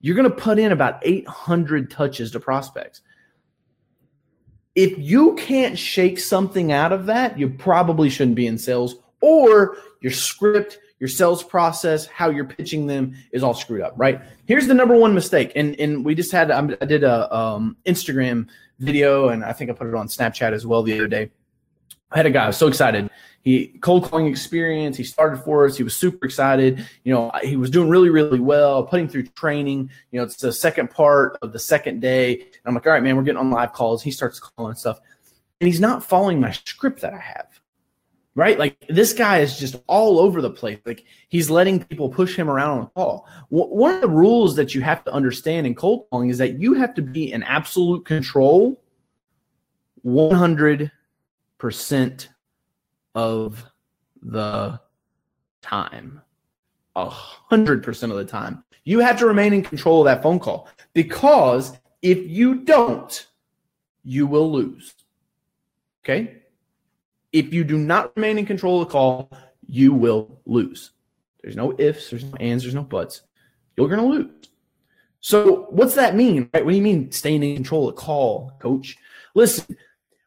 you're 0.01 0.17
going 0.17 0.29
to 0.29 0.37
put 0.37 0.59
in 0.59 0.73
about 0.73 0.99
800 1.03 1.91
touches 1.91 2.33
to 2.33 2.41
prospects 2.41 3.03
if 4.75 4.99
you 4.99 5.35
can't 5.37 5.79
shake 5.79 6.19
something 6.19 6.73
out 6.73 6.93
of 6.93 7.07
that 7.07 7.39
you 7.39 7.49
probably 7.49 8.11
shouldn't 8.11 8.37
be 8.37 8.47
in 8.47 8.59
sales 8.59 8.97
or 9.25 9.79
your 10.01 10.13
script, 10.13 10.79
your 11.01 11.09
sales 11.09 11.43
process, 11.43 12.05
how 12.07 12.29
you're 12.29 12.45
pitching 12.45 12.87
them 12.87 13.17
is 13.33 13.43
all 13.43 13.55
screwed 13.55 13.81
up, 13.81 13.95
right? 13.97 14.21
Here's 14.45 14.67
the 14.67 14.75
number 14.75 14.95
one 14.95 15.15
mistake, 15.15 15.53
and 15.57 15.75
and 15.81 16.05
we 16.05 16.15
just 16.15 16.31
had 16.31 16.51
I 16.51 16.61
did 16.85 17.05
a 17.05 17.35
um, 17.35 17.77
Instagram 17.87 18.49
video, 18.79 19.31
and 19.31 19.43
I 19.43 19.53
think 19.53 19.71
I 19.71 19.73
put 19.73 19.87
it 19.87 19.95
on 19.95 20.09
Snapchat 20.09 20.53
as 20.53 20.67
well 20.67 20.83
the 20.83 20.93
other 20.93 21.09
day. 21.09 21.31
I 22.11 22.19
had 22.19 22.27
a 22.27 22.31
guy, 22.31 22.45
I 22.45 22.47
was 22.49 22.59
so 22.59 22.69
excited. 22.69 23.11
He 23.43 23.79
cold 23.81 24.11
calling 24.11 24.27
experience. 24.27 24.97
He 24.97 25.05
started 25.05 25.39
for 25.39 25.65
us. 25.67 25.77
He 25.77 25.83
was 25.83 25.97
super 25.97 26.25
excited. 26.27 26.87
You 27.03 27.13
know, 27.13 27.31
he 27.43 27.57
was 27.57 27.71
doing 27.71 27.89
really, 27.89 28.09
really 28.09 28.41
well, 28.41 28.85
putting 28.85 29.09
through 29.09 29.25
training. 29.29 29.91
You 30.11 30.21
know, 30.21 30.25
it's 30.25 30.37
the 30.37 30.53
second 30.53 30.91
part 30.91 31.39
of 31.43 31.53
the 31.53 31.59
second 31.59 32.01
day. 32.01 32.41
And 32.41 32.61
I'm 32.65 32.75
like, 32.75 32.87
all 32.87 32.93
right, 32.93 33.03
man, 33.03 33.17
we're 33.17 33.23
getting 33.23 33.41
on 33.41 33.51
live 33.51 33.73
calls. 33.73 34.03
He 34.03 34.11
starts 34.11 34.39
calling 34.41 34.75
stuff. 34.77 34.99
And 35.61 35.69
he's 35.69 35.81
not 35.81 36.05
following 36.05 36.41
my 36.41 36.53
script 36.53 37.01
that 37.03 37.13
I 37.13 37.19
have 37.19 37.61
right? 38.35 38.59
Like 38.59 38.85
this 38.89 39.13
guy 39.13 39.39
is 39.39 39.59
just 39.59 39.77
all 39.87 40.19
over 40.19 40.43
the 40.43 40.51
place. 40.51 40.81
Like 40.85 41.05
he's 41.29 41.51
letting 41.51 41.85
people 41.85 42.09
push 42.09 42.37
him 42.37 42.51
around 42.51 42.71
on 42.71 42.81
the 42.81 42.91
call. 42.91 43.29
One 43.49 43.95
of 43.95 44.01
the 44.01 44.09
rules 44.09 44.57
that 44.57 44.75
you 44.75 44.81
have 44.83 45.05
to 45.05 45.13
understand 45.13 45.67
in 45.67 45.75
cold 45.75 46.07
calling 46.11 46.31
is 46.31 46.39
that 46.39 46.59
you 46.59 46.75
have 46.75 46.95
to 46.95 47.03
be 47.03 47.33
in 47.33 47.43
absolute 47.43 48.05
control 48.05 48.81
100% 50.05 52.29
of 53.15 53.65
the 54.23 54.81
time. 55.63 56.21
A 56.97 57.09
hundred 57.09 57.83
percent 57.83 58.13
of 58.13 58.19
the 58.19 58.25
time. 58.25 58.63
You 58.85 59.01
have 59.01 59.19
to 59.19 59.27
remain 59.27 59.53
in 59.53 59.63
control 59.63 60.01
of 60.01 60.05
that 60.05 60.23
phone 60.23 60.39
call 60.39 60.69
because 60.93 61.73
if 62.03 62.29
you 62.29 62.57
don't, 62.57 63.27
you 64.05 64.27
will 64.27 64.53
lose. 64.53 64.95
Okay? 66.05 66.44
If 67.35 67.53
you 67.53 67.65
do 67.65 67.77
not 67.77 68.13
remain 68.15 68.39
in 68.39 68.47
control 68.47 68.81
of 68.81 68.87
the 68.87 68.93
call, 68.93 69.31
you 69.67 69.93
will 69.93 70.41
lose. 70.47 70.93
There's 71.43 71.57
no 71.57 71.75
ifs, 71.79 72.09
there's 72.09 72.25
no 72.25 72.37
ands, 72.39 72.63
there's 72.63 72.77
no 72.77 72.85
buts. 72.85 73.23
You're 73.77 73.89
going 73.89 74.01
to 74.01 74.07
lose. 74.07 74.49
So, 75.19 75.67
what's 75.71 75.97
that 75.97 76.15
mean? 76.15 76.49
Right? 76.55 76.65
What 76.65 76.71
do 76.71 76.77
you 76.77 76.83
mean 76.83 77.11
staying 77.11 77.43
in 77.43 77.57
control 77.57 77.89
of 77.89 77.97
the 77.97 78.01
call, 78.01 78.53
coach? 78.61 78.97
Listen, 79.35 79.77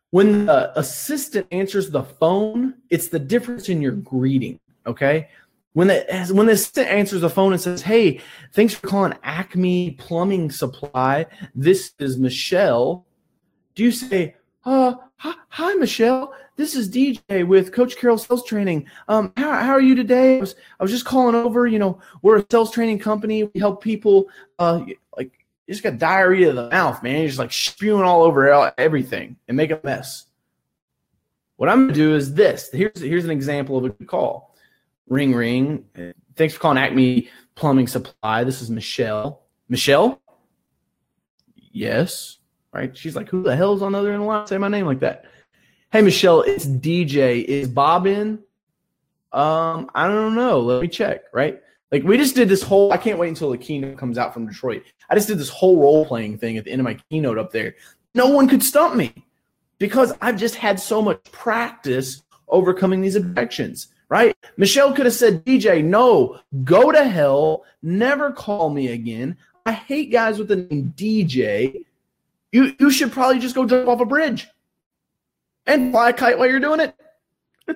when 0.10 0.48
the 0.48 0.78
assistant 0.78 1.48
answers 1.52 1.90
the 1.92 2.04
phone, 2.04 2.74
it's 2.90 3.08
the 3.08 3.20
difference 3.20 3.70
in 3.70 3.82
your 3.82 3.94
greeting. 3.94 4.60
Okay. 4.86 5.30
When 5.74 5.88
the 5.88 6.30
when 6.32 6.48
the 6.48 6.54
assistant 6.54 6.90
answers 6.90 7.22
the 7.22 7.30
phone 7.30 7.54
and 7.54 7.62
says, 7.62 7.84
"Hey, 7.84 8.20
thanks 8.54 8.74
for 8.74 8.88
calling 8.88 9.14
Acme 9.24 9.92
Plumbing 9.92 10.52
Supply. 10.52 11.28
This 11.56 11.94
is 12.00 12.18
Michelle." 12.18 13.06
Do 13.76 13.84
you 13.84 13.92
say, 13.92 14.36
"Uh, 14.68 14.96
hi, 15.16 15.34
hi 15.48 15.74
Michelle. 15.76 16.34
This 16.58 16.76
is 16.76 16.90
DJ 16.90 17.48
with 17.48 17.72
Coach 17.72 17.96
Carroll 17.96 18.18
Sales 18.18 18.44
Training. 18.44 18.86
Um, 19.08 19.32
how, 19.38 19.54
how 19.54 19.72
are 19.72 19.82
you 19.82 19.96
today? 19.96 20.36
I 20.36 20.40
was 20.42 20.56
I 20.78 20.84
was 20.84 20.92
just 20.92 21.06
calling 21.06 21.36
over. 21.36 21.68
You 21.68 21.80
know, 21.80 22.02
we're 22.22 22.40
a 22.40 22.46
sales 22.52 22.70
training 22.70 23.00
company. 23.00 23.46
We 23.46 23.62
help 23.62 23.82
people. 23.82 24.28
Uh, 24.60 24.84
like 25.16 25.32
you 25.68 25.74
just 25.74 25.84
got 25.84 25.98
diarrhea 26.00 26.50
of 26.50 26.58
the 26.58 26.70
mouth, 26.70 27.02
man. 27.02 27.20
You're 27.20 27.28
just 27.28 27.40
like 27.40 27.54
spewing 27.54 28.04
all 28.04 28.24
over 28.24 28.74
everything 28.78 29.38
and 29.48 29.56
make 29.56 29.72
a 29.72 29.80
mess. 29.86 30.26
What 31.56 31.70
I'm 31.70 31.84
gonna 31.84 31.94
do 31.94 32.16
is 32.16 32.34
this. 32.34 32.70
Here's 32.74 33.00
here's 33.00 33.24
an 33.24 33.32
example 33.32 33.78
of 33.78 33.86
a 33.86 33.90
call. 34.04 34.54
Ring 35.08 35.34
ring. 35.34 35.86
Thanks 36.36 36.54
for 36.54 36.60
calling 36.60 36.78
Acme 36.78 37.30
Plumbing 37.56 37.88
Supply. 37.88 38.44
This 38.44 38.62
is 38.62 38.70
Michelle. 38.70 39.44
Michelle? 39.70 40.22
Yes. 41.56 42.37
Right. 42.78 42.96
She's 42.96 43.16
like, 43.16 43.28
who 43.28 43.42
the 43.42 43.56
hell's 43.56 43.82
on 43.82 43.94
the 43.94 43.98
other 43.98 44.10
end 44.10 44.18
of 44.18 44.22
the 44.22 44.28
line? 44.28 44.46
Say 44.46 44.60
my 44.60 44.68
name 44.68 44.86
like 44.86 45.00
that. 45.00 45.26
Hey 45.92 46.04
Michelle, 46.04 46.44
it's 46.44 46.64
DJ. 46.64 47.44
Is 47.44 47.68
Bob 47.68 48.06
in? 48.06 48.38
Um, 49.32 49.90
I 49.96 50.08
don't 50.08 50.36
know. 50.36 50.60
Let 50.60 50.84
me 50.84 50.88
check. 50.88 51.24
Right. 51.34 51.60
Like 51.92 52.04
we 52.04 52.18
just 52.18 52.36
did 52.36 52.50
this 52.50 52.62
whole. 52.62 52.94
I 52.94 52.98
can't 52.98 53.18
wait 53.18 53.30
until 53.30 53.50
the 53.50 53.58
keynote 53.58 53.98
comes 53.98 54.20
out 54.20 54.32
from 54.32 54.46
Detroit. 54.46 54.84
I 55.10 55.16
just 55.16 55.28
did 55.28 55.40
this 55.40 55.50
whole 55.50 55.82
role 55.82 56.06
playing 56.06 56.38
thing 56.38 56.56
at 56.60 56.66
the 56.66 56.72
end 56.72 56.80
of 56.80 56.86
my 56.86 57.00
keynote 57.10 57.40
up 57.40 57.52
there. 57.52 57.74
No 58.14 58.30
one 58.30 58.48
could 58.48 58.62
stump 58.62 58.96
me 58.96 59.12
because 59.80 60.14
I've 60.22 60.38
just 60.38 60.54
had 60.54 60.80
so 60.80 61.02
much 61.02 61.24
practice 61.32 62.22
overcoming 62.48 63.02
these 63.02 63.16
objections. 63.16 63.88
Right? 64.08 64.38
Michelle 64.56 64.94
could 64.94 65.08
have 65.08 65.16
said, 65.16 65.44
DJ, 65.46 65.84
no, 65.84 66.40
go 66.64 66.92
to 66.92 67.04
hell. 67.04 67.66
Never 67.82 68.32
call 68.32 68.70
me 68.70 68.90
again. 68.90 69.36
I 69.66 69.72
hate 69.72 70.12
guys 70.12 70.38
with 70.38 70.50
the 70.50 70.58
name 70.58 70.94
DJ. 70.96 71.87
You 72.52 72.74
you 72.80 72.92
should 72.92 73.12
probably 73.12 73.40
just 73.40 73.56
go 73.56 73.66
jump 73.66 73.88
off 73.88 74.00
a 74.00 74.06
bridge 74.06 74.48
and 75.66 75.92
fly 75.92 76.10
a 76.10 76.14
kite 76.14 76.40
while 76.40 76.50
you're 76.50 76.60
doing 76.60 76.80
it. 76.80 76.96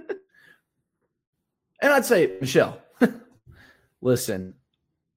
and 1.81 1.93
I'd 1.93 2.05
say, 2.05 2.37
Michelle, 2.39 2.81
listen, 4.01 4.53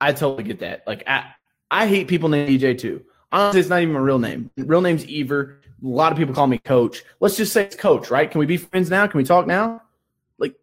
I 0.00 0.12
totally 0.12 0.44
get 0.44 0.58
that. 0.60 0.86
Like 0.86 1.04
I, 1.06 1.32
I 1.70 1.86
hate 1.86 2.08
people 2.08 2.28
named 2.28 2.50
EJ 2.50 2.78
too. 2.78 3.04
Honestly, 3.32 3.60
it's 3.60 3.68
not 3.68 3.82
even 3.82 3.96
a 3.96 4.02
real 4.02 4.18
name. 4.18 4.50
Real 4.56 4.80
name's 4.80 5.06
Ever. 5.08 5.60
A 5.82 5.86
lot 5.86 6.12
of 6.12 6.18
people 6.18 6.34
call 6.34 6.46
me 6.46 6.58
Coach. 6.58 7.02
Let's 7.20 7.36
just 7.36 7.52
say 7.52 7.64
it's 7.64 7.76
Coach, 7.76 8.10
right? 8.10 8.30
Can 8.30 8.38
we 8.38 8.46
be 8.46 8.56
friends 8.56 8.90
now? 8.90 9.06
Can 9.06 9.18
we 9.18 9.24
talk 9.24 9.46
now? 9.46 9.82
Like, 10.38 10.54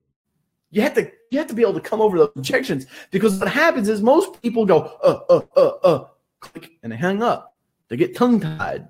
you 0.72 0.82
have 0.82 0.94
to 0.96 1.12
you 1.32 1.38
have 1.38 1.48
to 1.48 1.54
be 1.54 1.62
able 1.62 1.74
to 1.74 1.82
come 1.82 2.02
over 2.02 2.18
those 2.18 2.32
objections 2.36 2.88
because 3.12 3.40
what 3.40 3.50
happens 3.50 3.90
is 3.90 4.02
most 4.02 4.42
people 4.42 4.66
go 4.66 4.98
uh 5.04 5.22
uh 5.30 5.42
uh 5.56 5.70
uh 5.84 6.06
click 6.40 6.72
and 6.84 6.92
they 6.92 6.98
hang 6.98 7.22
up. 7.22 7.51
They 7.92 7.98
get 7.98 8.16
tongue 8.16 8.40
tied, 8.40 8.88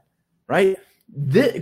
right? 0.48 0.78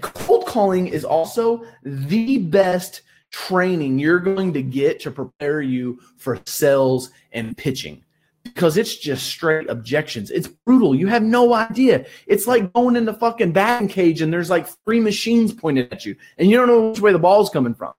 Cold 0.01 0.45
calling 0.45 0.87
is 0.87 1.05
also 1.05 1.63
the 1.83 2.37
best 2.37 3.01
training 3.31 3.97
you're 3.97 4.19
going 4.19 4.51
to 4.53 4.61
get 4.61 4.99
to 4.99 5.11
prepare 5.11 5.61
you 5.61 6.01
for 6.17 6.37
sales 6.45 7.11
and 7.31 7.55
pitching 7.55 8.03
because 8.43 8.75
it's 8.75 8.97
just 8.97 9.25
straight 9.25 9.69
objections. 9.69 10.31
It's 10.31 10.49
brutal. 10.49 10.93
You 10.93 11.07
have 11.07 11.23
no 11.23 11.53
idea. 11.53 12.05
It's 12.27 12.45
like 12.45 12.73
going 12.73 12.97
in 12.97 13.05
the 13.05 13.13
fucking 13.13 13.53
batting 13.53 13.87
cage 13.87 14.21
and 14.21 14.33
there's 14.33 14.49
like 14.49 14.67
three 14.83 14.99
machines 14.99 15.53
pointed 15.53 15.93
at 15.93 16.05
you 16.05 16.17
and 16.37 16.49
you 16.49 16.57
don't 16.57 16.67
know 16.67 16.89
which 16.89 16.99
way 16.99 17.13
the 17.13 17.19
ball's 17.19 17.49
coming 17.49 17.73
from. 17.73 17.93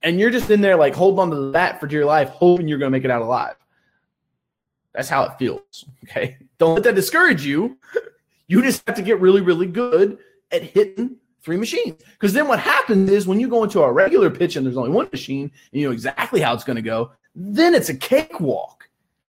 And 0.00 0.18
you're 0.18 0.30
just 0.30 0.48
in 0.48 0.62
there 0.62 0.76
like 0.76 0.94
holding 0.94 1.20
on 1.20 1.30
to 1.32 1.36
the 1.36 1.52
bat 1.52 1.80
for 1.80 1.86
dear 1.86 2.06
life, 2.06 2.30
hoping 2.30 2.66
you're 2.66 2.78
going 2.78 2.90
to 2.90 2.96
make 2.96 3.04
it 3.04 3.10
out 3.10 3.20
alive. 3.20 3.56
That's 4.94 5.10
how 5.10 5.24
it 5.24 5.38
feels. 5.38 5.84
Okay. 6.04 6.38
Don't 6.56 6.76
let 6.76 6.84
that 6.84 6.94
discourage 6.94 7.44
you. 7.44 7.76
You 8.50 8.62
just 8.62 8.82
have 8.86 8.96
to 8.96 9.02
get 9.02 9.20
really, 9.20 9.40
really 9.40 9.66
good 9.66 10.18
at 10.50 10.62
hitting 10.62 11.16
three 11.42 11.56
machines. 11.56 12.02
Because 12.12 12.32
then 12.32 12.48
what 12.48 12.58
happens 12.58 13.08
is 13.08 13.26
when 13.26 13.38
you 13.38 13.48
go 13.48 13.62
into 13.62 13.80
a 13.80 13.92
regular 13.92 14.28
pitch 14.28 14.56
and 14.56 14.66
there's 14.66 14.76
only 14.76 14.90
one 14.90 15.08
machine 15.12 15.52
and 15.72 15.80
you 15.80 15.86
know 15.86 15.92
exactly 15.92 16.40
how 16.40 16.52
it's 16.52 16.64
going 16.64 16.76
to 16.76 16.82
go, 16.82 17.12
then 17.34 17.74
it's 17.74 17.88
a 17.88 17.96
cakewalk 17.96 18.88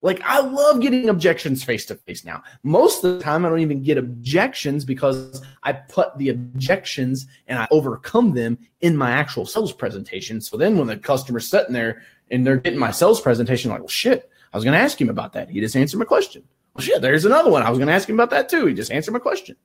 like 0.05 0.21
I 0.23 0.39
love 0.39 0.81
getting 0.81 1.09
objections 1.09 1.63
face 1.63 1.83
to 1.87 1.95
face 1.95 2.23
now. 2.23 2.43
Most 2.61 3.03
of 3.03 3.17
the 3.17 3.23
time 3.23 3.43
I 3.43 3.49
don't 3.49 3.61
even 3.61 3.81
get 3.81 3.97
objections 3.97 4.85
because 4.85 5.41
I 5.63 5.73
put 5.73 6.15
the 6.19 6.29
objections 6.29 7.25
and 7.47 7.57
I 7.57 7.67
overcome 7.71 8.35
them 8.35 8.59
in 8.81 8.95
my 8.95 9.09
actual 9.09 9.47
sales 9.47 9.73
presentation. 9.73 10.41
So 10.41 10.57
then 10.57 10.77
when 10.77 10.85
the 10.85 10.97
customer's 10.97 11.49
sitting 11.49 11.73
there 11.73 12.03
and 12.29 12.45
they're 12.45 12.57
getting 12.57 12.79
my 12.79 12.91
sales 12.91 13.19
presentation, 13.19 13.71
like, 13.71 13.79
well 13.79 13.87
shit, 13.87 14.29
I 14.53 14.57
was 14.57 14.63
gonna 14.63 14.77
ask 14.77 15.01
him 15.01 15.09
about 15.09 15.33
that. 15.33 15.49
He 15.49 15.59
just 15.59 15.75
answered 15.75 15.97
my 15.97 16.05
question. 16.05 16.43
Well 16.75 16.83
shit, 16.83 17.01
there's 17.01 17.25
another 17.25 17.49
one. 17.49 17.63
I 17.63 17.69
was 17.69 17.79
gonna 17.79 17.91
ask 17.91 18.07
him 18.09 18.15
about 18.15 18.31
that 18.31 18.49
too. 18.49 18.65
He 18.65 18.73
just 18.73 18.91
answered 18.91 19.11
my 19.11 19.19
question. 19.19 19.55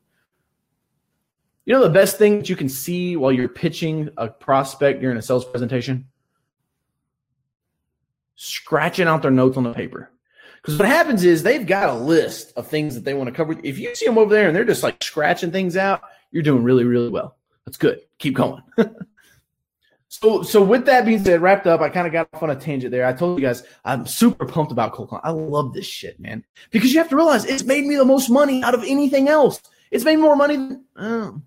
You 1.64 1.74
know 1.74 1.82
the 1.82 1.90
best 1.90 2.18
thing 2.18 2.38
that 2.38 2.48
you 2.48 2.56
can 2.56 2.68
see 2.68 3.16
while 3.16 3.32
you're 3.32 3.48
pitching 3.48 4.10
a 4.16 4.28
prospect 4.28 5.00
during 5.00 5.18
a 5.18 5.22
sales 5.22 5.44
presentation? 5.44 6.06
Scratching 8.36 9.06
out 9.06 9.22
their 9.22 9.30
notes 9.30 9.56
on 9.56 9.64
the 9.64 9.72
paper. 9.72 10.10
Because 10.56 10.78
what 10.78 10.88
happens 10.88 11.24
is 11.24 11.42
they've 11.42 11.66
got 11.66 11.88
a 11.88 11.94
list 11.94 12.52
of 12.56 12.66
things 12.66 12.94
that 12.94 13.04
they 13.04 13.14
want 13.14 13.28
to 13.28 13.34
cover. 13.34 13.56
If 13.62 13.78
you 13.78 13.94
see 13.94 14.06
them 14.06 14.18
over 14.18 14.34
there 14.34 14.46
and 14.46 14.56
they're 14.56 14.64
just 14.64 14.82
like 14.82 15.02
scratching 15.02 15.50
things 15.50 15.76
out, 15.76 16.02
you're 16.30 16.42
doing 16.42 16.62
really, 16.62 16.84
really 16.84 17.08
well. 17.08 17.36
That's 17.64 17.76
good. 17.76 18.00
Keep 18.18 18.34
going. 18.34 18.62
so, 20.12 20.42
so 20.42 20.60
with 20.60 20.86
that 20.86 21.06
being 21.06 21.22
said, 21.22 21.40
wrapped 21.40 21.68
up, 21.68 21.80
I 21.80 21.88
kind 21.88 22.04
of 22.04 22.12
got 22.12 22.28
off 22.34 22.42
on 22.42 22.50
a 22.50 22.56
tangent 22.56 22.90
there. 22.90 23.06
I 23.06 23.12
told 23.12 23.38
you 23.38 23.46
guys 23.46 23.62
I'm 23.84 24.06
super 24.06 24.44
pumped 24.44 24.72
about 24.72 24.92
cold 24.92 25.08
calling. 25.08 25.22
I 25.24 25.30
love 25.30 25.72
this 25.72 25.86
shit, 25.86 26.18
man. 26.18 26.44
Because 26.72 26.92
you 26.92 26.98
have 26.98 27.08
to 27.10 27.16
realize 27.16 27.44
it's 27.44 27.62
made 27.62 27.86
me 27.86 27.94
the 27.94 28.04
most 28.04 28.28
money 28.28 28.60
out 28.64 28.74
of 28.74 28.82
anything 28.82 29.28
else. 29.28 29.62
It's 29.92 30.04
made 30.04 30.16
more 30.16 30.34
money 30.34 30.56
than. 30.56 30.84
Oh, 30.96 31.40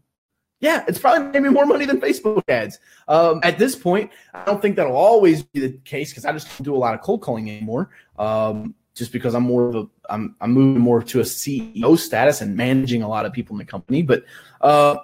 yeah, 0.61 0.85
it's 0.87 0.97
probably 0.97 1.27
made 1.27 1.43
me 1.43 1.49
more 1.49 1.65
money 1.65 1.83
than 1.83 1.99
Facebook 1.99 2.41
ads. 2.47 2.79
Um, 3.09 3.41
at 3.43 3.59
this 3.59 3.75
point, 3.75 4.11
I 4.33 4.45
don't 4.45 4.61
think 4.61 4.77
that'll 4.77 4.95
always 4.95 5.43
be 5.43 5.59
the 5.59 5.77
case 5.83 6.11
because 6.11 6.23
I 6.23 6.31
just 6.31 6.47
don't 6.47 6.63
do 6.63 6.73
a 6.73 6.77
lot 6.77 6.93
of 6.93 7.01
cold 7.01 7.21
calling 7.21 7.49
anymore. 7.49 7.89
Um, 8.17 8.75
just 8.95 9.11
because 9.11 9.35
I'm 9.35 9.43
more 9.43 9.67
of 9.67 9.75
a 9.75 9.87
I'm 10.09 10.37
I'm 10.39 10.53
moving 10.53 10.81
more 10.81 11.03
to 11.03 11.19
a 11.19 11.23
CEO 11.23 11.97
status 11.97 12.39
and 12.39 12.55
managing 12.55 13.03
a 13.03 13.09
lot 13.09 13.25
of 13.25 13.33
people 13.33 13.55
in 13.55 13.57
the 13.57 13.65
company. 13.65 14.03
But 14.03 14.23
uh, 14.61 14.99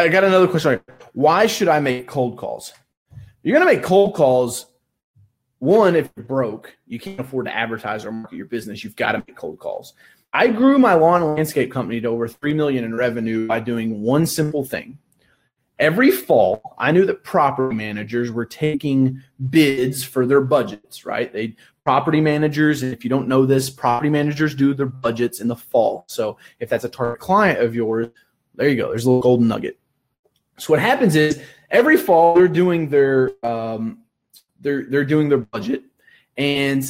I 0.00 0.08
got 0.08 0.24
another 0.24 0.48
question. 0.48 0.80
Why 1.12 1.46
should 1.46 1.68
I 1.68 1.78
make 1.80 2.06
cold 2.06 2.38
calls? 2.38 2.72
You're 3.42 3.58
gonna 3.58 3.70
make 3.70 3.82
cold 3.82 4.14
calls. 4.14 4.66
One, 5.58 5.94
if 5.94 6.10
you're 6.16 6.24
broke, 6.24 6.74
you 6.86 6.98
can't 6.98 7.20
afford 7.20 7.44
to 7.44 7.54
advertise 7.54 8.06
or 8.06 8.12
market 8.12 8.36
your 8.36 8.46
business. 8.46 8.82
You've 8.82 8.96
got 8.96 9.12
to 9.12 9.18
make 9.18 9.36
cold 9.36 9.58
calls. 9.58 9.92
I 10.32 10.46
grew 10.46 10.78
my 10.78 10.94
lawn 10.94 11.22
and 11.22 11.34
landscape 11.34 11.70
company 11.70 12.00
to 12.00 12.08
over 12.08 12.28
three 12.28 12.54
million 12.54 12.82
in 12.82 12.94
revenue 12.94 13.46
by 13.46 13.60
doing 13.60 14.00
one 14.00 14.24
simple 14.24 14.64
thing. 14.64 14.96
Every 15.78 16.10
fall, 16.10 16.76
I 16.78 16.92
knew 16.92 17.04
that 17.06 17.24
property 17.24 17.74
managers 17.74 18.30
were 18.30 18.46
taking 18.46 19.22
bids 19.50 20.02
for 20.04 20.24
their 20.24 20.40
budgets, 20.40 21.04
right? 21.04 21.30
They 21.30 21.56
property 21.84 22.20
managers, 22.20 22.82
if 22.82 23.02
you 23.04 23.10
don't 23.10 23.28
know 23.28 23.44
this, 23.44 23.68
property 23.68 24.10
managers 24.10 24.54
do 24.54 24.72
their 24.72 24.86
budgets 24.86 25.40
in 25.40 25.48
the 25.48 25.56
fall. 25.56 26.04
So 26.06 26.38
if 26.58 26.70
that's 26.70 26.84
a 26.84 26.88
target 26.88 27.20
client 27.20 27.60
of 27.60 27.74
yours, 27.74 28.08
there 28.54 28.68
you 28.68 28.76
go. 28.76 28.90
There's 28.90 29.06
a 29.06 29.08
little 29.08 29.22
golden 29.22 29.48
nugget. 29.48 29.79
So 30.60 30.72
what 30.72 30.80
happens 30.80 31.16
is 31.16 31.40
every 31.70 31.96
fall 31.96 32.34
they're 32.34 32.48
doing 32.48 32.88
their 32.88 33.32
um, 33.44 33.98
they're 34.60 34.84
they're 34.84 35.04
doing 35.04 35.28
their 35.28 35.38
budget, 35.38 35.84
and 36.36 36.84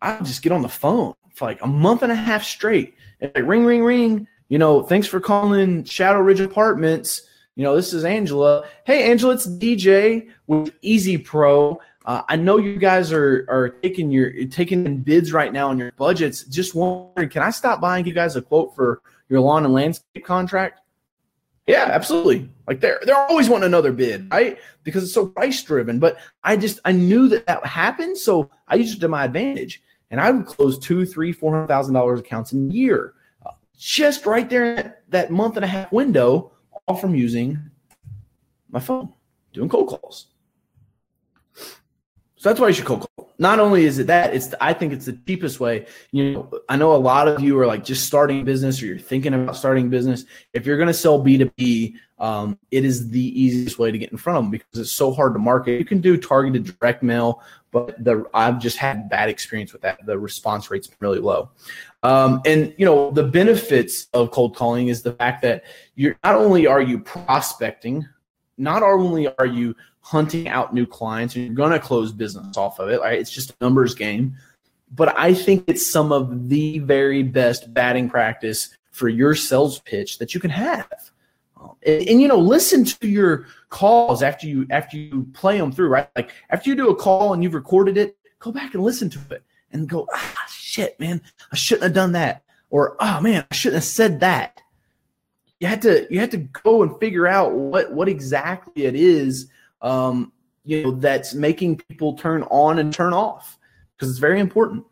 I 0.00 0.18
just 0.18 0.42
get 0.42 0.52
on 0.52 0.62
the 0.62 0.68
phone 0.68 1.14
for 1.34 1.46
like 1.46 1.62
a 1.62 1.66
month 1.66 2.02
and 2.02 2.12
a 2.12 2.16
half 2.16 2.44
straight, 2.44 2.94
and 3.20 3.32
like 3.34 3.44
ring 3.46 3.64
ring 3.64 3.82
ring. 3.82 4.28
You 4.48 4.58
know, 4.58 4.82
thanks 4.82 5.06
for 5.06 5.20
calling 5.20 5.84
Shadow 5.84 6.20
Ridge 6.20 6.40
Apartments. 6.40 7.22
You 7.56 7.64
know, 7.64 7.74
this 7.74 7.92
is 7.92 8.04
Angela. 8.04 8.64
Hey, 8.84 9.10
Angela, 9.10 9.34
it's 9.34 9.46
DJ 9.46 10.28
with 10.46 10.72
Easy 10.80 11.18
Pro. 11.18 11.80
Uh, 12.06 12.22
I 12.28 12.36
know 12.36 12.56
you 12.56 12.76
guys 12.76 13.12
are 13.12 13.44
are 13.48 13.70
taking 13.82 14.10
your 14.10 14.46
taking 14.46 14.86
in 14.86 15.02
bids 15.02 15.32
right 15.32 15.52
now 15.52 15.68
on 15.68 15.76
your 15.76 15.90
budgets. 15.92 16.44
Just 16.44 16.74
wondering, 16.74 17.28
can 17.28 17.42
I 17.42 17.50
stop 17.50 17.80
by 17.80 17.96
and 17.96 18.04
give 18.04 18.14
you 18.14 18.20
guys 18.20 18.36
a 18.36 18.42
quote 18.42 18.76
for 18.76 19.02
your 19.28 19.40
lawn 19.40 19.64
and 19.64 19.74
landscape 19.74 20.24
contract? 20.24 20.80
Yeah, 21.68 21.90
absolutely. 21.92 22.48
Like 22.66 22.80
they're 22.80 22.98
they're 23.04 23.14
always 23.14 23.50
wanting 23.50 23.66
another 23.66 23.92
bid, 23.92 24.32
right? 24.32 24.58
Because 24.84 25.04
it's 25.04 25.12
so 25.12 25.26
price 25.26 25.62
driven. 25.62 25.98
But 25.98 26.18
I 26.42 26.56
just 26.56 26.80
I 26.86 26.92
knew 26.92 27.28
that 27.28 27.46
that 27.46 27.64
happened, 27.66 28.16
so 28.16 28.50
I 28.66 28.76
used 28.76 28.96
it 28.96 29.00
to 29.00 29.08
my 29.08 29.24
advantage, 29.24 29.82
and 30.10 30.18
I 30.18 30.30
would 30.30 30.46
close 30.46 30.78
two, 30.78 31.04
three, 31.04 31.30
four 31.30 31.52
hundred 31.52 31.66
thousand 31.66 31.92
dollars 31.92 32.20
accounts 32.20 32.52
in 32.52 32.70
a 32.70 32.72
year, 32.72 33.12
uh, 33.44 33.50
just 33.76 34.24
right 34.24 34.48
there 34.48 34.64
in 34.64 34.76
that, 34.76 35.02
that 35.10 35.30
month 35.30 35.56
and 35.56 35.64
a 35.64 35.68
half 35.68 35.92
window, 35.92 36.52
all 36.86 36.96
from 36.96 37.14
using 37.14 37.58
my 38.70 38.80
phone, 38.80 39.12
doing 39.52 39.68
cold 39.68 39.88
calls. 39.88 40.28
So 42.38 42.48
that's 42.48 42.60
why 42.60 42.68
you 42.68 42.74
should 42.74 42.86
cold 42.86 43.00
call. 43.00 43.34
Not 43.40 43.58
only 43.60 43.84
is 43.84 43.98
it 43.98 44.06
that, 44.06 44.34
it's 44.34 44.54
I 44.60 44.72
think 44.72 44.92
it's 44.92 45.06
the 45.06 45.18
cheapest 45.26 45.58
way. 45.60 45.86
You 46.12 46.32
know, 46.32 46.50
I 46.68 46.76
know 46.76 46.94
a 46.94 46.96
lot 46.96 47.28
of 47.28 47.40
you 47.40 47.58
are 47.58 47.66
like 47.66 47.84
just 47.84 48.06
starting 48.06 48.44
business 48.44 48.80
or 48.80 48.86
you're 48.86 48.98
thinking 48.98 49.34
about 49.34 49.56
starting 49.56 49.90
business. 49.90 50.24
If 50.52 50.64
you're 50.64 50.76
going 50.76 50.88
to 50.88 50.94
sell 50.94 51.22
B2B, 51.22 51.94
um, 52.18 52.58
it 52.70 52.84
is 52.84 53.10
the 53.10 53.40
easiest 53.40 53.78
way 53.78 53.90
to 53.90 53.98
get 53.98 54.10
in 54.10 54.18
front 54.18 54.38
of 54.38 54.44
them 54.44 54.50
because 54.50 54.80
it's 54.80 54.92
so 54.92 55.12
hard 55.12 55.34
to 55.34 55.38
market. 55.38 55.78
You 55.78 55.84
can 55.84 56.00
do 56.00 56.16
targeted 56.16 56.76
direct 56.78 57.02
mail, 57.02 57.42
but 57.72 58.02
the 58.02 58.24
I've 58.34 58.60
just 58.60 58.76
had 58.76 59.08
bad 59.08 59.28
experience 59.28 59.72
with 59.72 59.82
that. 59.82 60.04
The 60.06 60.18
response 60.18 60.70
rate's 60.70 60.88
really 61.00 61.20
low. 61.20 61.50
Um, 62.04 62.40
and 62.44 62.72
you 62.76 62.86
know, 62.86 63.10
the 63.10 63.24
benefits 63.24 64.06
of 64.14 64.30
cold 64.30 64.54
calling 64.54 64.88
is 64.88 65.02
the 65.02 65.12
fact 65.12 65.42
that 65.42 65.64
you're 65.96 66.16
not 66.22 66.36
only 66.36 66.68
are 66.68 66.82
you 66.82 67.00
prospecting, 67.00 68.06
not 68.56 68.82
only 68.82 69.28
are 69.38 69.46
you 69.46 69.74
hunting 70.08 70.48
out 70.48 70.72
new 70.72 70.86
clients 70.86 71.36
and 71.36 71.44
you're 71.44 71.54
going 71.54 71.70
to 71.70 71.78
close 71.78 72.12
business 72.12 72.56
off 72.56 72.78
of 72.78 72.88
it. 72.88 72.98
Right? 73.00 73.18
It's 73.18 73.30
just 73.30 73.50
a 73.50 73.54
numbers 73.60 73.94
game. 73.94 74.36
But 74.90 75.16
I 75.18 75.34
think 75.34 75.64
it's 75.66 75.90
some 75.90 76.12
of 76.12 76.48
the 76.48 76.78
very 76.78 77.22
best 77.22 77.74
batting 77.74 78.08
practice 78.08 78.74
for 78.90 79.10
your 79.10 79.34
sales 79.34 79.80
pitch 79.80 80.16
that 80.18 80.32
you 80.32 80.40
can 80.40 80.50
have. 80.50 81.10
Um, 81.60 81.76
and, 81.86 82.08
and, 82.08 82.22
you 82.22 82.28
know, 82.28 82.38
listen 82.38 82.86
to 82.86 83.06
your 83.06 83.46
calls 83.68 84.22
after 84.22 84.46
you 84.46 84.66
after 84.70 84.96
you 84.96 85.26
play 85.34 85.58
them 85.58 85.72
through, 85.72 85.88
right? 85.88 86.08
Like 86.16 86.30
after 86.48 86.70
you 86.70 86.76
do 86.76 86.88
a 86.88 86.96
call 86.96 87.34
and 87.34 87.42
you've 87.42 87.52
recorded 87.54 87.98
it, 87.98 88.16
go 88.38 88.50
back 88.50 88.72
and 88.72 88.82
listen 88.82 89.10
to 89.10 89.20
it 89.30 89.42
and 89.72 89.86
go, 89.86 90.08
ah, 90.14 90.46
shit, 90.48 90.98
man, 90.98 91.20
I 91.52 91.56
shouldn't 91.56 91.84
have 91.84 91.92
done 91.92 92.12
that, 92.12 92.44
or 92.70 92.96
oh 92.98 93.20
man, 93.20 93.44
I 93.50 93.54
shouldn't 93.54 93.82
have 93.82 93.84
said 93.84 94.20
that. 94.20 94.62
You 95.60 95.66
had 95.66 95.82
to 95.82 96.06
you 96.08 96.18
had 96.18 96.30
to 96.30 96.38
go 96.38 96.82
and 96.82 96.98
figure 96.98 97.26
out 97.26 97.52
what 97.52 97.92
what 97.92 98.08
exactly 98.08 98.84
it 98.84 98.94
is 98.94 99.50
um, 99.80 100.32
you 100.64 100.82
know, 100.82 100.90
that's 100.92 101.34
making 101.34 101.76
people 101.88 102.14
turn 102.14 102.42
on 102.44 102.78
and 102.78 102.92
turn 102.92 103.12
off 103.12 103.58
because 103.96 104.10
it's 104.10 104.18
very 104.18 104.40
important. 104.40 104.84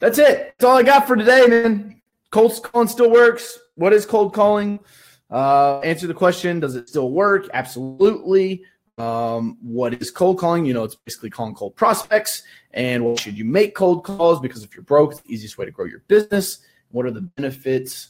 That's 0.00 0.18
it. 0.18 0.54
That's 0.58 0.64
all 0.64 0.76
I 0.76 0.82
got 0.82 1.06
for 1.06 1.16
today, 1.16 1.46
man. 1.46 2.02
Cold 2.30 2.60
calling 2.62 2.88
still 2.88 3.10
works. 3.10 3.58
What 3.76 3.92
is 3.92 4.04
cold 4.04 4.34
calling? 4.34 4.80
Uh, 5.30 5.78
answer 5.80 6.06
the 6.06 6.14
question. 6.14 6.60
Does 6.60 6.74
it 6.74 6.88
still 6.88 7.10
work? 7.10 7.48
Absolutely. 7.54 8.64
Um, 8.98 9.56
what 9.62 9.94
is 9.94 10.10
cold 10.10 10.38
calling? 10.38 10.66
You 10.66 10.74
know, 10.74 10.84
it's 10.84 10.94
basically 10.94 11.30
calling 11.30 11.54
cold 11.54 11.76
prospects. 11.76 12.42
And 12.72 13.04
what 13.04 13.20
should 13.20 13.38
you 13.38 13.44
make 13.44 13.74
cold 13.74 14.04
calls? 14.04 14.40
Because 14.40 14.62
if 14.62 14.74
you're 14.74 14.82
broke, 14.82 15.12
it's 15.12 15.20
the 15.20 15.32
easiest 15.32 15.56
way 15.56 15.64
to 15.64 15.70
grow 15.70 15.86
your 15.86 16.02
business. 16.08 16.58
What 16.90 17.06
are 17.06 17.10
the 17.10 17.22
benefits? 17.22 18.08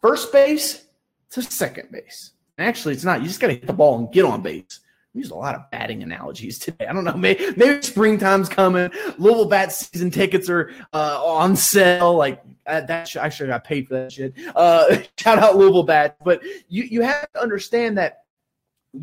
first 0.01 0.33
base 0.33 0.85
to 1.31 1.43
second 1.43 1.91
base. 1.91 2.33
Actually, 2.57 2.95
it's 2.95 3.05
not. 3.05 3.21
You 3.21 3.27
just 3.27 3.41
got 3.41 3.49
to 3.49 3.55
hit 3.55 3.67
the 3.67 3.73
ball 3.73 3.99
and 3.99 4.13
get 4.13 4.25
on 4.25 4.43
base. 4.43 4.81
Used 5.17 5.33
a 5.33 5.35
lot 5.35 5.55
of 5.55 5.71
batting 5.71 6.03
analogies 6.03 6.59
today. 6.59 6.87
I 6.87 6.93
don't 6.93 7.05
know. 7.05 7.17
Maybe, 7.17 7.47
maybe 7.57 7.81
springtime's 7.81 8.51
coming. 8.51 8.91
Louisville 9.17 9.49
bat 9.49 9.73
season 9.73 10.11
tickets 10.11 10.51
are 10.51 10.71
uh, 10.93 11.25
on 11.25 11.57
sale. 11.57 12.15
Like 12.15 12.43
uh, 12.67 12.83
that, 12.83 13.17
I 13.17 13.31
should 13.31 13.49
have 13.49 13.65
paid 13.65 13.89
for 13.89 13.95
that 13.95 14.13
shit. 14.13 14.35
Uh, 14.55 14.99
shout 15.17 15.39
out 15.39 15.57
Louisville 15.57 15.85
bat. 15.85 16.17
But 16.23 16.43
you 16.69 16.85
you 16.85 17.01
have 17.01 17.33
to 17.33 17.41
understand 17.41 17.97
that 17.97 18.25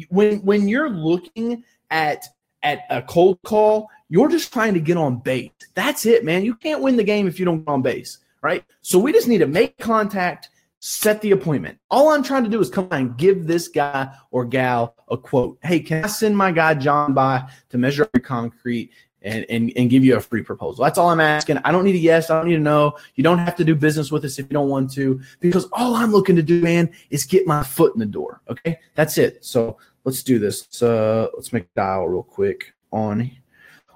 when 0.10 0.40
when 0.46 0.68
you're 0.68 0.90
looking 0.90 1.64
at 1.90 2.26
at 2.62 2.82
a 2.92 3.02
cold 3.02 3.40
call, 3.44 3.90
you're 4.10 4.30
just 4.30 4.54
trying 4.54 4.76
to 4.76 4.80
get 4.80 4.98
on 4.98 5.18
base. 5.18 5.50
That's 5.74 6.06
it, 6.06 6.24
man. 6.24 6.46
You 6.46 6.54
can't 6.54 6.82
win 6.82 6.96
the 6.96 7.04
game 7.04 7.28
if 7.28 7.40
you 7.40 7.46
don't 7.46 7.66
get 7.66 7.72
on 7.72 7.82
base, 7.82 8.20
right? 8.44 8.64
So 8.82 9.00
we 9.00 9.12
just 9.12 9.28
need 9.28 9.40
to 9.40 9.48
make 9.48 9.80
contact 9.80 10.50
set 10.86 11.22
the 11.22 11.32
appointment. 11.32 11.80
All 11.90 12.10
I'm 12.10 12.24
trying 12.24 12.44
to 12.44 12.50
do 12.50 12.60
is 12.60 12.70
come 12.70 12.90
and 12.92 13.16
give 13.16 13.48
this 13.48 13.70
guy 13.70 14.14
or 14.32 14.44
gal 14.44 14.96
a 15.08 15.16
quote. 15.16 15.58
Hey, 15.64 15.80
can 15.80 16.04
I 16.04 16.08
send 16.08 16.36
my 16.36 16.52
guy 16.52 16.74
John 16.74 17.14
by 17.14 17.50
to 17.70 17.78
measure 17.78 18.10
your 18.14 18.22
concrete 18.22 18.92
and, 19.22 19.46
and, 19.50 19.72
and 19.78 19.90
give 19.90 20.04
you 20.04 20.18
a 20.18 20.20
free 20.20 20.44
proposal? 20.44 20.84
That's 20.84 20.98
all 20.98 21.08
I'm 21.08 21.22
asking. 21.22 21.60
I 21.60 21.72
don't 21.72 21.86
need 21.86 21.96
a 21.96 22.00
yes. 22.00 22.30
I 22.30 22.36
don't 22.36 22.50
need 22.50 22.56
to 22.56 22.62
know. 22.62 22.98
You 23.16 23.24
don't 23.24 23.38
have 23.38 23.56
to 23.56 23.64
do 23.64 23.76
business 23.76 24.12
with 24.12 24.26
us 24.26 24.38
if 24.40 24.48
you 24.48 24.54
don't 24.54 24.68
want 24.68 24.92
to, 24.96 25.22
because 25.40 25.70
all 25.72 25.96
I'm 25.96 26.12
looking 26.12 26.36
to 26.36 26.44
do, 26.44 26.62
man, 26.62 26.92
is 27.10 27.24
get 27.24 27.48
my 27.48 27.64
foot 27.64 27.94
in 27.94 28.00
the 28.02 28.06
door. 28.06 28.42
Okay. 28.50 28.78
That's 28.96 29.18
it. 29.18 29.46
So 29.46 29.78
let's 30.04 30.22
do 30.22 30.38
this. 30.38 30.68
So 30.70 31.32
let's 31.34 31.54
make 31.54 31.74
dial 31.76 32.10
real 32.10 32.24
quick 32.24 32.74
on 32.92 33.32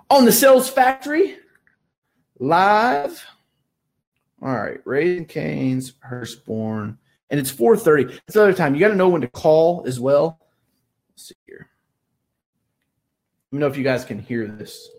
on 0.09 0.23
the 0.23 0.31
sales 0.31 0.69
factory 0.69 1.35
live. 2.39 3.25
All 4.39 4.55
right, 4.55 4.79
Raising 4.85 5.25
Cane's, 5.25 5.93
Hurstbourne, 6.07 6.97
and 7.29 7.39
it's 7.39 7.51
4:30. 7.51 8.19
It's 8.27 8.35
another 8.35 8.53
time. 8.53 8.75
You 8.75 8.79
got 8.79 8.89
to 8.89 8.95
know 8.95 9.09
when 9.09 9.21
to 9.21 9.27
call 9.27 9.83
as 9.87 9.99
well. 9.99 10.39
Let's 11.09 11.29
see 11.29 11.35
here. 11.47 11.69
Let 13.51 13.57
me 13.57 13.59
know 13.59 13.67
if 13.67 13.77
you 13.77 13.83
guys 13.83 14.05
can 14.05 14.19
hear 14.19 14.47
this. 14.47 14.89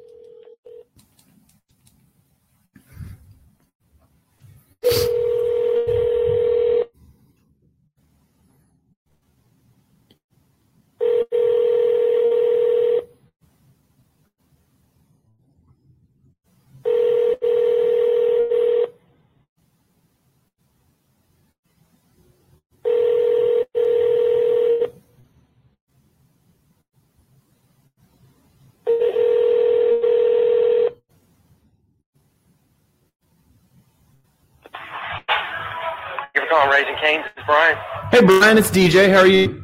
Raising 36.70 36.96
Cane's. 37.01 37.24
It's 37.37 37.38
Brian. 37.48 37.78
Hey, 38.11 38.20
Brian, 38.26 38.58
it's 38.58 38.70
DJ. 38.70 39.11
How 39.11 39.20
are 39.20 39.26
you? 39.26 39.62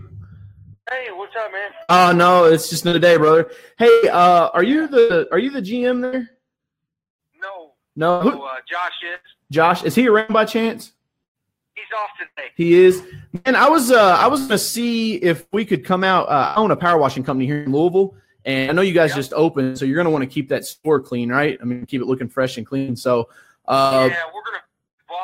Hey, 0.90 1.08
what's 1.12 1.34
up, 1.36 1.52
man? 1.52 1.70
Oh 1.90 2.12
no, 2.16 2.44
it's 2.44 2.70
just 2.70 2.84
another 2.84 2.98
day, 2.98 3.18
brother. 3.18 3.50
Hey, 3.78 4.08
uh, 4.10 4.48
are 4.54 4.62
you 4.62 4.88
the 4.88 5.28
are 5.30 5.38
you 5.38 5.50
the 5.50 5.60
GM 5.60 6.00
there? 6.00 6.30
No, 7.38 7.72
No, 7.94 8.20
Who- 8.22 8.42
uh, 8.42 8.54
Josh 8.66 8.92
is. 9.02 9.18
Josh, 9.50 9.84
is 9.84 9.94
he 9.94 10.08
around 10.08 10.32
by 10.32 10.46
chance? 10.46 10.92
He's 11.74 11.84
off 11.94 12.08
today. 12.18 12.48
He 12.56 12.72
is. 12.72 13.02
Man, 13.44 13.54
I 13.54 13.68
was 13.68 13.90
uh 13.92 14.16
I 14.18 14.28
was 14.28 14.40
gonna 14.40 14.56
see 14.56 15.16
if 15.16 15.46
we 15.52 15.66
could 15.66 15.84
come 15.84 16.04
out. 16.04 16.26
Uh, 16.30 16.54
I 16.56 16.58
own 16.58 16.70
a 16.70 16.76
power 16.76 16.96
washing 16.98 17.22
company 17.22 17.44
here 17.44 17.64
in 17.64 17.70
Louisville, 17.70 18.14
and 18.46 18.70
I 18.70 18.72
know 18.72 18.80
you 18.80 18.94
guys 18.94 19.10
Yeah. 19.10 19.16
just 19.16 19.34
opened, 19.34 19.78
so 19.78 19.84
you're 19.84 19.98
gonna 19.98 20.08
want 20.08 20.22
to 20.22 20.30
keep 20.30 20.48
that 20.48 20.64
store 20.64 21.00
clean, 21.00 21.30
right? 21.30 21.58
I 21.60 21.64
mean, 21.64 21.84
keep 21.84 22.00
it 22.00 22.06
looking 22.06 22.28
fresh 22.30 22.56
and 22.56 22.66
clean. 22.66 22.96
So, 22.96 23.28
uh, 23.68 24.08
yeah, 24.10 24.16
we're 24.34 24.42
gonna 24.42 24.62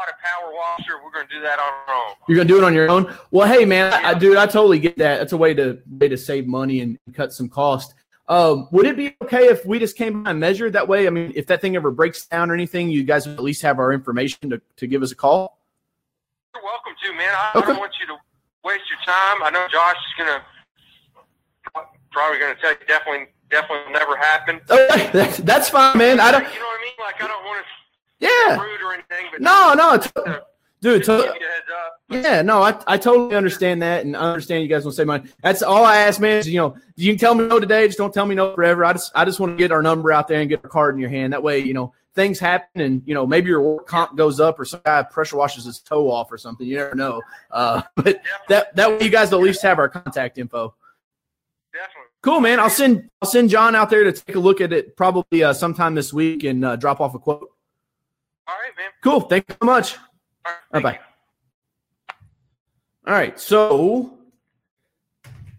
a 0.08 0.14
power 0.22 0.52
washer. 0.52 1.02
We're 1.04 1.10
gonna 1.10 1.28
do 1.30 1.40
that 1.40 1.58
on 1.58 1.72
our 1.88 1.94
own. 1.94 2.14
You're 2.28 2.36
gonna 2.36 2.48
do 2.48 2.58
it 2.58 2.64
on 2.64 2.74
your 2.74 2.90
own. 2.90 3.14
Well, 3.30 3.46
hey 3.46 3.64
man, 3.64 3.92
I, 3.92 4.10
I, 4.10 4.14
dude, 4.14 4.36
I 4.36 4.46
totally 4.46 4.78
get 4.78 4.98
that. 4.98 5.18
That's 5.18 5.32
a 5.32 5.36
way 5.36 5.54
to 5.54 5.78
way 5.88 6.08
to 6.08 6.16
save 6.16 6.46
money 6.46 6.80
and 6.80 6.98
cut 7.14 7.32
some 7.32 7.48
cost. 7.48 7.94
Um, 8.28 8.68
would 8.70 8.86
it 8.86 8.96
be 8.96 9.16
okay 9.24 9.46
if 9.46 9.66
we 9.66 9.80
just 9.80 9.96
came 9.96 10.22
by 10.22 10.30
and 10.30 10.38
measured 10.38 10.74
that 10.74 10.86
way? 10.86 11.08
I 11.08 11.10
mean, 11.10 11.32
if 11.34 11.46
that 11.48 11.60
thing 11.60 11.74
ever 11.74 11.90
breaks 11.90 12.26
down 12.26 12.50
or 12.50 12.54
anything, 12.54 12.88
you 12.88 13.02
guys 13.02 13.26
would 13.26 13.36
at 13.36 13.42
least 13.42 13.62
have 13.62 13.80
our 13.80 13.92
information 13.92 14.50
to, 14.50 14.62
to 14.76 14.86
give 14.86 15.02
us 15.02 15.10
a 15.10 15.16
call. 15.16 15.58
You're 16.54 16.62
welcome 16.62 16.92
to, 17.02 17.12
man. 17.12 17.34
I, 17.34 17.50
I 17.54 17.60
don't 17.60 17.78
want 17.78 17.92
you 18.00 18.06
to 18.06 18.16
waste 18.64 18.84
your 18.88 19.00
time. 19.04 19.42
I 19.42 19.50
know 19.50 19.66
Josh 19.70 19.96
is 19.96 20.24
gonna 20.24 20.44
probably 22.12 22.38
gonna 22.38 22.54
tell 22.60 22.70
you 22.70 22.86
definitely 22.86 23.26
definitely 23.50 23.92
never 23.92 24.16
happen. 24.16 24.60
Okay, 24.70 25.10
that's, 25.12 25.38
that's 25.38 25.68
fine, 25.68 25.98
man. 25.98 26.20
I 26.20 26.30
don't. 26.30 26.42
You 26.42 26.60
know 26.60 26.66
what 26.66 26.80
I 26.80 26.84
mean? 26.84 26.92
Like 27.00 27.22
I 27.22 27.26
don't 27.26 27.44
want 27.44 27.64
to 27.64 27.79
Yeah. 28.20 28.60
rude 28.60 28.82
or 28.82 28.94
anything, 28.94 29.26
but 29.32 29.40
No, 29.40 29.74
no, 29.74 29.96
to, 29.96 30.42
dude. 30.80 31.04
To, 31.04 31.16
give 31.16 31.24
you 31.24 31.30
a 31.30 31.32
heads 31.32 31.66
up. 31.74 32.00
Yeah, 32.10 32.42
no, 32.42 32.62
I, 32.62 32.76
I 32.86 32.98
totally 32.98 33.34
understand 33.34 33.82
that 33.82 34.04
and 34.04 34.16
I 34.16 34.20
understand 34.20 34.62
you 34.62 34.68
guys 34.68 34.84
want 34.84 34.94
to 34.94 34.96
say 34.96 35.04
money. 35.04 35.24
That's 35.42 35.62
all 35.62 35.84
I 35.84 35.98
ask, 35.98 36.20
man. 36.20 36.38
Is, 36.38 36.48
you 36.48 36.58
know, 36.58 36.76
you 36.96 37.10
can 37.12 37.18
tell 37.18 37.34
me 37.34 37.46
no 37.46 37.58
today, 37.60 37.86
just 37.86 37.98
don't 37.98 38.12
tell 38.12 38.26
me 38.26 38.34
no 38.34 38.54
forever. 38.54 38.84
I 38.84 38.92
just 38.92 39.12
I 39.14 39.24
just 39.24 39.40
want 39.40 39.52
to 39.52 39.56
get 39.56 39.72
our 39.72 39.82
number 39.82 40.12
out 40.12 40.28
there 40.28 40.40
and 40.40 40.48
get 40.48 40.62
our 40.64 40.70
card 40.70 40.94
in 40.94 41.00
your 41.00 41.10
hand. 41.10 41.32
That 41.32 41.42
way, 41.42 41.60
you 41.60 41.72
know, 41.72 41.94
things 42.14 42.38
happen 42.38 42.80
and 42.80 43.02
you 43.06 43.14
know 43.14 43.26
maybe 43.26 43.48
your 43.48 43.62
work 43.62 43.86
comp 43.86 44.16
goes 44.16 44.40
up 44.40 44.58
or 44.58 44.64
some 44.64 44.80
guy 44.84 45.02
pressure 45.02 45.36
washes 45.36 45.64
his 45.64 45.80
toe 45.80 46.10
off 46.10 46.30
or 46.32 46.38
something. 46.38 46.66
You 46.66 46.78
never 46.78 46.94
know. 46.94 47.22
Uh, 47.50 47.82
but 47.96 48.22
that 48.48 48.74
that 48.76 48.90
way 48.90 49.04
you 49.04 49.10
guys 49.10 49.32
at 49.32 49.38
least 49.38 49.62
have 49.62 49.78
our 49.78 49.88
contact 49.88 50.38
info. 50.38 50.74
definitely. 51.72 52.02
Cool, 52.22 52.40
man. 52.40 52.60
I'll 52.60 52.70
send 52.70 53.08
I'll 53.22 53.30
send 53.30 53.50
John 53.50 53.74
out 53.74 53.90
there 53.90 54.04
to 54.04 54.12
take 54.12 54.36
a 54.36 54.40
look 54.40 54.60
at 54.60 54.72
it 54.72 54.96
probably 54.96 55.42
uh, 55.42 55.52
sometime 55.52 55.94
this 55.94 56.12
week 56.12 56.44
and 56.44 56.64
uh, 56.64 56.76
drop 56.76 57.00
off 57.00 57.14
a 57.14 57.18
quote. 57.18 57.50
All 58.50 58.56
right, 58.56 58.72
man. 58.76 58.90
Cool. 59.00 59.20
Thank 59.20 59.48
you 59.48 59.54
so 59.60 59.64
much. 59.64 59.96
All 60.44 60.52
right, 60.72 60.82
Bye 60.82 60.92
bye. 60.92 60.98
All 63.06 63.14
right, 63.14 63.38
so 63.38 64.18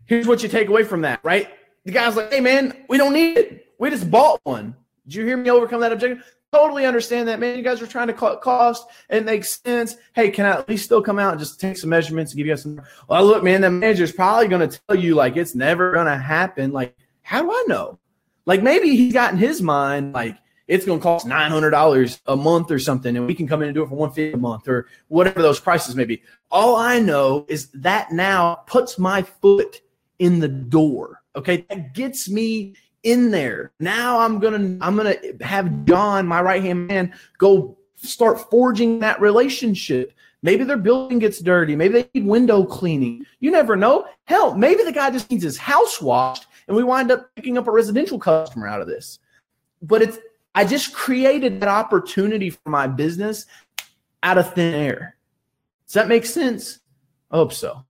here's 0.06 0.28
what 0.28 0.44
you 0.44 0.50
take 0.50 0.68
away 0.68 0.84
from 0.84 1.02
that, 1.02 1.22
right? 1.24 1.50
The 1.86 1.92
guy's 1.92 2.18
like, 2.18 2.32
"Hey, 2.34 2.42
man, 2.42 2.86
we 2.90 2.98
don't 2.98 3.14
need 3.14 3.38
it. 3.38 3.68
We 3.80 3.90
just 3.90 4.12
bought 4.12 4.42
one." 4.44 4.76
Did 5.06 5.16
you 5.16 5.26
hear 5.26 5.38
me 5.38 5.50
overcome 5.50 5.80
that 5.82 5.94
objection? 5.94 6.22
Totally 6.52 6.86
understand 6.86 7.30
that, 7.30 7.40
man. 7.40 7.58
You 7.58 7.64
guys 7.64 7.82
are 7.82 7.88
trying 7.88 8.08
to 8.08 8.14
cut 8.14 8.42
cost. 8.42 8.86
It 9.10 9.24
makes 9.24 9.62
sense. 9.64 9.96
Hey, 10.14 10.30
can 10.30 10.46
I 10.46 10.52
at 10.52 10.68
least 10.68 10.84
still 10.84 11.02
come 11.02 11.18
out 11.18 11.32
and 11.32 11.40
just 11.40 11.62
take 11.62 11.78
some 11.78 11.90
measurements 11.90 12.34
and 12.34 12.38
give 12.38 12.46
you 12.46 12.52
guys 12.52 12.64
some? 12.64 12.82
Well, 13.08 13.26
look, 13.26 13.42
man, 13.42 13.62
the 13.62 13.72
manager's 13.72 14.12
probably 14.12 14.50
going 14.50 14.70
to 14.70 14.80
tell 14.88 14.98
you 14.98 15.16
like 15.16 15.38
it's 15.38 15.56
never 15.56 15.94
going 15.94 16.08
to 16.08 16.18
happen. 16.18 16.74
Like, 16.74 16.96
how 17.22 17.42
do 17.42 17.52
I 17.52 17.64
know? 17.68 18.00
Like 18.46 18.62
maybe 18.62 18.96
he's 18.98 19.14
got 19.14 19.32
in 19.32 19.40
his 19.40 19.62
mind 19.62 20.14
like 20.14 20.38
it's 20.68 20.86
going 20.86 21.00
to 21.00 21.04
cost 21.04 21.26
nine 21.26 21.52
hundred 21.52 21.72
dollars 21.72 22.22
a 22.28 22.36
month 22.36 22.72
or 22.72 22.80
something, 22.80 23.18
and 23.18 23.28
we 23.28 23.34
can 23.34 23.48
come 23.48 23.62
in 23.62 23.68
and 23.68 23.76
do 23.76 23.84
it 23.84 23.90
for 23.90 23.96
one 23.96 24.12
fifty 24.12 24.34
a 24.34 24.38
month 24.38 24.68
or 24.68 24.88
whatever 25.08 25.42
those 25.42 25.60
prices 25.60 25.96
may 25.96 26.06
be. 26.06 26.22
All 26.50 26.76
I 26.76 27.00
know 27.00 27.46
is 27.48 27.68
that 27.72 28.12
now 28.12 28.56
puts 28.68 28.98
my 28.98 29.22
foot 29.22 29.82
in 30.20 30.40
the 30.40 30.48
door. 30.48 31.22
Okay, 31.36 31.66
that 31.70 31.94
gets 31.94 32.30
me 32.30 32.76
in 33.04 33.32
there. 33.32 33.72
Now 33.80 34.20
I'm 34.20 34.40
gonna 34.40 34.78
I'm 34.82 34.96
gonna 34.96 35.16
have 35.42 35.86
John, 35.86 36.28
my 36.28 36.42
right 36.42 36.62
hand 36.62 36.88
man, 36.88 37.14
go 37.38 37.78
start 37.96 38.50
forging 38.50 39.00
that 39.00 39.22
relationship. 39.22 40.14
Maybe 40.44 40.64
their 40.64 40.78
building 40.78 41.20
gets 41.20 41.40
dirty. 41.40 41.76
Maybe 41.76 41.94
they 42.02 42.10
need 42.14 42.26
window 42.26 42.64
cleaning. 42.64 43.26
You 43.40 43.52
never 43.52 43.76
know. 43.76 44.08
Hell, 44.26 44.56
maybe 44.56 44.84
the 44.84 44.92
guy 44.92 45.12
just 45.12 45.30
needs 45.30 45.44
his 45.44 45.58
house 45.58 46.02
washed, 46.02 46.48
and 46.68 46.76
we 46.76 46.84
wind 46.84 47.12
up 47.12 47.30
picking 47.36 47.58
up 47.58 47.68
a 47.68 47.72
residential 47.72 48.18
customer 48.18 48.68
out 48.68 48.82
of 48.82 48.88
this. 48.88 49.20
But 49.82 50.02
it's 50.02 50.18
I 50.54 50.66
just 50.66 50.94
created 50.94 51.60
that 51.62 51.70
opportunity 51.70 52.50
for 52.50 52.70
my 52.70 52.88
business 52.88 53.46
out 54.24 54.38
of 54.38 54.54
thin 54.54 54.74
air. 54.74 55.18
Does 55.86 55.94
that 55.94 56.08
make 56.08 56.26
sense? 56.26 56.80
I 57.32 57.38
hope 57.38 57.54
so. 57.54 57.86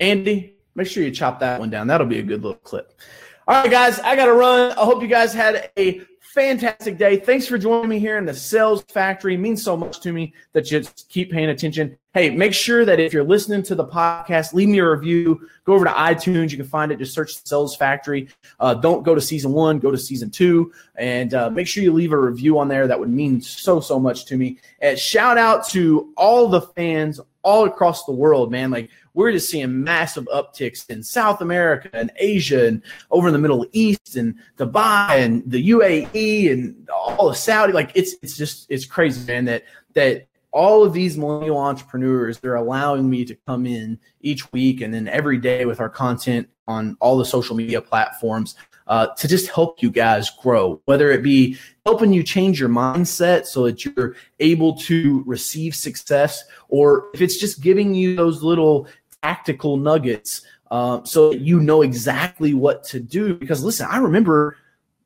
Andy, 0.00 0.54
make 0.74 0.86
sure 0.86 1.02
you 1.02 1.10
chop 1.10 1.40
that 1.40 1.60
one 1.60 1.70
down. 1.70 1.86
That'll 1.86 2.06
be 2.06 2.18
a 2.18 2.22
good 2.22 2.42
little 2.42 2.58
clip. 2.58 2.98
All 3.46 3.62
right, 3.62 3.70
guys, 3.70 3.98
I 4.00 4.16
got 4.16 4.26
to 4.26 4.34
run. 4.34 4.72
I 4.72 4.84
hope 4.84 5.02
you 5.02 5.08
guys 5.08 5.32
had 5.32 5.70
a 5.78 6.02
fantastic 6.38 6.96
day. 6.96 7.16
Thanks 7.16 7.48
for 7.48 7.58
joining 7.58 7.88
me 7.88 7.98
here 7.98 8.16
in 8.16 8.24
the 8.24 8.32
Sales 8.32 8.82
Factory. 8.82 9.34
It 9.34 9.38
means 9.38 9.60
so 9.60 9.76
much 9.76 9.98
to 10.02 10.12
me 10.12 10.32
that 10.52 10.70
you 10.70 10.78
just 10.78 11.08
keep 11.08 11.32
paying 11.32 11.48
attention. 11.48 11.98
Hey, 12.14 12.30
make 12.30 12.54
sure 12.54 12.84
that 12.84 13.00
if 13.00 13.12
you're 13.12 13.24
listening 13.24 13.64
to 13.64 13.74
the 13.74 13.84
podcast, 13.84 14.52
leave 14.54 14.68
me 14.68 14.78
a 14.78 14.88
review. 14.88 15.48
Go 15.64 15.72
over 15.74 15.84
to 15.84 15.90
iTunes. 15.90 16.52
You 16.52 16.56
can 16.56 16.68
find 16.68 16.92
it. 16.92 17.00
Just 17.00 17.12
search 17.12 17.44
Sales 17.44 17.74
Factory. 17.74 18.28
Uh, 18.60 18.74
don't 18.74 19.02
go 19.02 19.16
to 19.16 19.20
season 19.20 19.50
one, 19.50 19.80
go 19.80 19.90
to 19.90 19.98
season 19.98 20.30
two. 20.30 20.72
And 20.94 21.34
uh, 21.34 21.50
make 21.50 21.66
sure 21.66 21.82
you 21.82 21.92
leave 21.92 22.12
a 22.12 22.16
review 22.16 22.60
on 22.60 22.68
there. 22.68 22.86
That 22.86 23.00
would 23.00 23.10
mean 23.10 23.40
so, 23.40 23.80
so 23.80 23.98
much 23.98 24.24
to 24.26 24.36
me. 24.36 24.58
And 24.80 24.96
shout 24.96 25.38
out 25.38 25.66
to 25.70 26.12
all 26.16 26.46
the 26.46 26.60
fans 26.60 27.18
all 27.42 27.64
across 27.64 28.04
the 28.04 28.12
world, 28.12 28.52
man. 28.52 28.70
Like, 28.70 28.90
we're 29.18 29.32
just 29.32 29.50
seeing 29.50 29.82
massive 29.82 30.28
upticks 30.32 30.88
in 30.88 31.02
South 31.02 31.40
America 31.40 31.90
and 31.92 32.12
Asia 32.18 32.68
and 32.68 32.80
over 33.10 33.26
in 33.26 33.32
the 33.32 33.38
Middle 33.40 33.66
East 33.72 34.14
and 34.14 34.36
Dubai 34.56 35.08
and 35.10 35.42
the 35.44 35.70
UAE 35.70 36.52
and 36.52 36.88
all 36.88 37.28
of 37.28 37.36
Saudi. 37.36 37.72
Like 37.72 37.90
it's 37.96 38.14
it's 38.22 38.36
just 38.36 38.70
it's 38.70 38.86
crazy, 38.86 39.26
man. 39.26 39.46
That 39.46 39.64
that 39.94 40.28
all 40.52 40.84
of 40.84 40.92
these 40.92 41.18
millennial 41.18 41.58
entrepreneurs 41.58 42.38
they're 42.38 42.54
allowing 42.54 43.10
me 43.10 43.24
to 43.24 43.34
come 43.44 43.66
in 43.66 43.98
each 44.20 44.52
week 44.52 44.80
and 44.82 44.94
then 44.94 45.08
every 45.08 45.38
day 45.38 45.64
with 45.64 45.80
our 45.80 45.90
content 45.90 46.48
on 46.68 46.96
all 47.00 47.18
the 47.18 47.24
social 47.24 47.56
media 47.56 47.82
platforms 47.82 48.54
uh, 48.86 49.08
to 49.16 49.28
just 49.28 49.50
help 49.50 49.82
you 49.82 49.90
guys 49.90 50.30
grow, 50.30 50.80
whether 50.86 51.10
it 51.10 51.22
be 51.22 51.58
helping 51.84 52.12
you 52.12 52.22
change 52.22 52.58
your 52.58 52.68
mindset 52.68 53.46
so 53.46 53.64
that 53.64 53.84
you're 53.84 54.14
able 54.40 54.76
to 54.76 55.22
receive 55.26 55.74
success, 55.74 56.44
or 56.68 57.08
if 57.14 57.20
it's 57.20 57.36
just 57.36 57.60
giving 57.60 57.94
you 57.94 58.16
those 58.16 58.42
little 58.42 58.88
tactical 59.22 59.76
nuggets 59.76 60.42
uh, 60.70 61.02
so 61.04 61.30
that 61.30 61.40
you 61.40 61.60
know 61.60 61.82
exactly 61.82 62.54
what 62.54 62.84
to 62.84 63.00
do. 63.00 63.34
Because 63.34 63.64
listen, 63.64 63.86
I 63.90 63.98
remember 63.98 64.56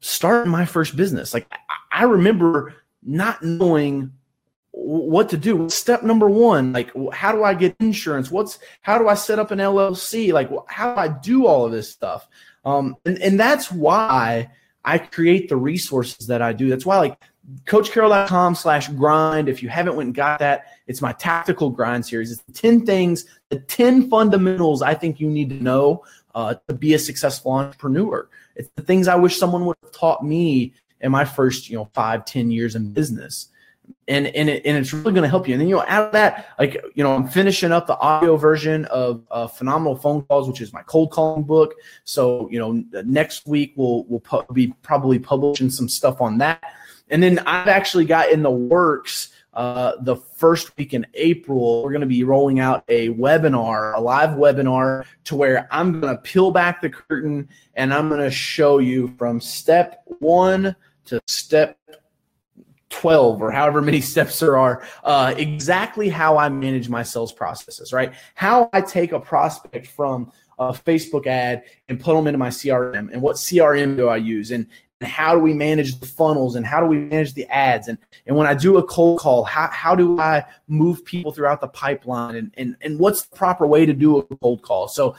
starting 0.00 0.50
my 0.50 0.64
first 0.64 0.96
business. 0.96 1.32
Like 1.34 1.46
I- 1.52 1.58
I 1.94 2.04
remember 2.04 2.74
not 3.02 3.42
knowing 3.42 4.12
what 4.70 5.28
to 5.28 5.36
do. 5.36 5.68
Step 5.68 6.02
number 6.02 6.28
one, 6.28 6.72
like 6.72 6.90
how 7.12 7.32
do 7.32 7.44
I 7.44 7.52
get 7.54 7.76
insurance? 7.80 8.30
What's 8.30 8.58
how 8.80 8.96
do 8.98 9.08
I 9.08 9.14
set 9.14 9.38
up 9.38 9.50
an 9.50 9.58
LLC? 9.58 10.32
Like 10.32 10.50
how 10.68 10.94
do 10.94 11.00
I 11.00 11.08
do 11.08 11.46
all 11.46 11.66
of 11.66 11.72
this 11.72 11.90
stuff? 11.90 12.26
Um, 12.64 12.96
and, 13.04 13.18
and 13.20 13.38
that's 13.38 13.70
why 13.70 14.50
I 14.84 14.98
create 14.98 15.48
the 15.50 15.56
resources 15.56 16.26
that 16.28 16.40
I 16.40 16.54
do. 16.54 16.70
That's 16.70 16.86
why 16.86 16.98
like 16.98 17.18
coachcarroll.com 17.64 18.54
slash 18.54 18.88
grind. 18.88 19.48
If 19.48 19.62
you 19.62 19.68
haven't 19.68 19.96
went 19.96 20.08
and 20.08 20.14
got 20.14 20.38
that, 20.38 20.66
it's 20.86 21.02
my 21.02 21.12
tactical 21.12 21.70
grind 21.70 22.06
series. 22.06 22.32
It's 22.32 22.60
10 22.60 22.86
things, 22.86 23.26
the 23.48 23.58
10 23.58 24.08
fundamentals 24.08 24.82
I 24.82 24.94
think 24.94 25.20
you 25.20 25.28
need 25.28 25.50
to 25.50 25.62
know 25.62 26.04
uh, 26.34 26.54
to 26.68 26.74
be 26.74 26.94
a 26.94 26.98
successful 26.98 27.52
entrepreneur. 27.52 28.28
It's 28.56 28.70
the 28.76 28.82
things 28.82 29.08
I 29.08 29.16
wish 29.16 29.38
someone 29.38 29.66
would 29.66 29.76
have 29.82 29.92
taught 29.92 30.24
me 30.24 30.74
in 31.00 31.10
my 31.10 31.24
first, 31.24 31.68
you 31.68 31.76
know, 31.76 31.88
five 31.92 32.24
ten 32.24 32.50
years 32.50 32.74
in 32.74 32.92
business. 32.92 33.48
And, 34.08 34.28
and, 34.28 34.48
it, 34.48 34.64
and 34.64 34.78
it's 34.78 34.92
really 34.92 35.12
going 35.12 35.24
to 35.24 35.28
help 35.28 35.46
you. 35.46 35.54
And 35.54 35.60
then, 35.60 35.68
you 35.68 35.76
know, 35.76 35.84
out 35.86 36.06
of 36.06 36.12
that, 36.12 36.48
like, 36.58 36.82
you 36.94 37.02
know, 37.02 37.14
I'm 37.14 37.26
finishing 37.26 37.72
up 37.72 37.86
the 37.86 37.98
audio 37.98 38.36
version 38.36 38.84
of 38.86 39.26
uh, 39.30 39.46
Phenomenal 39.48 39.96
Phone 39.96 40.22
Calls, 40.22 40.48
which 40.48 40.60
is 40.60 40.72
my 40.72 40.82
cold 40.82 41.10
calling 41.10 41.42
book. 41.42 41.74
So, 42.04 42.48
you 42.50 42.58
know, 42.58 42.84
next 43.04 43.46
week 43.46 43.74
we'll, 43.76 44.04
we'll 44.04 44.20
pu- 44.20 44.50
be 44.52 44.68
probably 44.82 45.18
publishing 45.18 45.70
some 45.70 45.88
stuff 45.88 46.20
on 46.20 46.38
that. 46.38 46.62
And 47.12 47.22
then 47.22 47.38
I've 47.40 47.68
actually 47.68 48.06
got 48.06 48.30
in 48.30 48.42
the 48.42 48.50
works 48.50 49.28
uh, 49.52 49.92
the 50.00 50.16
first 50.16 50.74
week 50.78 50.94
in 50.94 51.06
April, 51.12 51.82
we're 51.82 51.90
going 51.90 52.00
to 52.00 52.06
be 52.06 52.24
rolling 52.24 52.58
out 52.58 52.84
a 52.88 53.10
webinar, 53.10 53.94
a 53.94 54.00
live 54.00 54.30
webinar, 54.30 55.04
to 55.24 55.36
where 55.36 55.68
I'm 55.70 56.00
going 56.00 56.16
to 56.16 56.22
peel 56.22 56.50
back 56.50 56.80
the 56.80 56.88
curtain 56.88 57.50
and 57.74 57.92
I'm 57.92 58.08
going 58.08 58.22
to 58.22 58.30
show 58.30 58.78
you 58.78 59.14
from 59.18 59.40
step 59.40 60.04
one 60.20 60.74
to 61.04 61.20
step 61.26 61.78
12 62.88 63.42
or 63.42 63.50
however 63.50 63.82
many 63.82 64.00
steps 64.12 64.40
there 64.40 64.56
are, 64.56 64.82
uh, 65.04 65.34
exactly 65.36 66.08
how 66.08 66.38
I 66.38 66.48
manage 66.48 66.88
my 66.88 67.02
sales 67.02 67.32
processes, 67.32 67.92
right? 67.92 68.14
How 68.34 68.70
I 68.72 68.80
take 68.80 69.12
a 69.12 69.20
prospect 69.20 69.86
from 69.86 70.32
a 70.58 70.72
Facebook 70.72 71.26
ad 71.26 71.64
and 71.90 72.00
put 72.00 72.14
them 72.14 72.26
into 72.26 72.38
my 72.38 72.48
CRM 72.48 73.12
and 73.12 73.20
what 73.20 73.36
CRM 73.36 73.98
do 73.98 74.08
I 74.08 74.16
use 74.16 74.50
and 74.50 74.66
how 75.04 75.34
do 75.34 75.40
we 75.40 75.54
manage 75.54 75.98
the 75.98 76.06
funnels 76.06 76.56
and 76.56 76.66
how 76.66 76.80
do 76.80 76.86
we 76.86 76.98
manage 76.98 77.34
the 77.34 77.46
ads 77.46 77.88
and 77.88 77.98
and 78.26 78.36
when 78.36 78.46
I 78.46 78.54
do 78.54 78.78
a 78.78 78.84
cold 78.84 79.18
call, 79.18 79.44
how, 79.44 79.68
how 79.68 79.94
do 79.94 80.20
I 80.20 80.44
move 80.68 81.04
people 81.04 81.32
throughout 81.32 81.60
the 81.60 81.68
pipeline 81.68 82.36
and, 82.36 82.52
and 82.56 82.76
and 82.82 82.98
what's 82.98 83.22
the 83.22 83.36
proper 83.36 83.66
way 83.66 83.86
to 83.86 83.92
do 83.92 84.18
a 84.18 84.36
cold 84.36 84.62
call? 84.62 84.88
So 84.88 85.16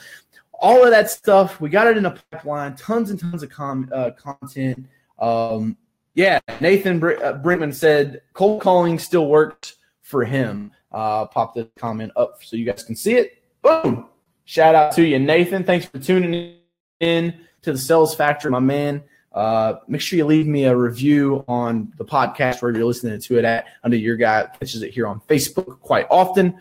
all 0.53 0.83
of 0.83 0.91
that 0.91 1.09
stuff, 1.09 1.59
we 1.59 1.69
got 1.69 1.87
it 1.87 1.97
in 1.97 2.05
a 2.05 2.17
pipeline, 2.31 2.75
tons 2.75 3.09
and 3.09 3.19
tons 3.19 3.43
of 3.43 3.49
com, 3.49 3.89
uh, 3.91 4.11
content. 4.11 4.87
Um, 5.19 5.77
yeah, 6.15 6.39
Nathan 6.61 6.99
Br- 6.99 7.21
uh, 7.21 7.33
Brinkman 7.33 7.73
said 7.73 8.21
cold 8.33 8.61
calling 8.61 8.97
still 8.99 9.27
works 9.27 9.75
for 10.01 10.23
him. 10.23 10.71
Uh, 10.91 11.25
pop 11.25 11.53
the 11.55 11.69
comment 11.75 12.11
up 12.15 12.43
so 12.43 12.55
you 12.55 12.65
guys 12.65 12.83
can 12.83 12.95
see 12.95 13.15
it. 13.15 13.43
Boom. 13.61 14.07
Shout 14.45 14.75
out 14.75 14.91
to 14.93 15.03
you, 15.03 15.19
Nathan. 15.19 15.63
Thanks 15.63 15.85
for 15.85 15.99
tuning 15.99 16.57
in 16.99 17.33
to 17.63 17.71
the 17.71 17.77
Sales 17.77 18.13
Factory, 18.13 18.51
my 18.51 18.59
man. 18.59 19.03
Uh, 19.33 19.75
make 19.87 20.01
sure 20.01 20.17
you 20.17 20.25
leave 20.25 20.47
me 20.47 20.65
a 20.65 20.75
review 20.75 21.43
on 21.47 21.91
the 21.97 22.05
podcast 22.05 22.61
where 22.61 22.71
you're 22.71 22.85
listening 22.85 23.19
to 23.19 23.37
it 23.37 23.45
at. 23.45 23.65
Under 23.83 23.97
your 23.97 24.15
guy 24.15 24.47
catches 24.59 24.83
it 24.83 24.91
here 24.91 25.07
on 25.07 25.21
Facebook 25.21 25.79
quite 25.79 26.05
often. 26.11 26.59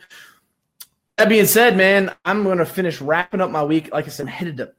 That 1.18 1.28
being 1.28 1.46
said, 1.46 1.76
man, 1.76 2.14
I'm 2.24 2.44
to 2.44 2.64
finish 2.64 3.00
wrapping 3.00 3.40
up 3.40 3.50
my 3.50 3.62
week. 3.62 3.92
Like 3.92 4.06
I 4.06 4.08
said, 4.08 4.26
I'm 4.26 4.32
headed 4.32 4.56
to. 4.58 4.72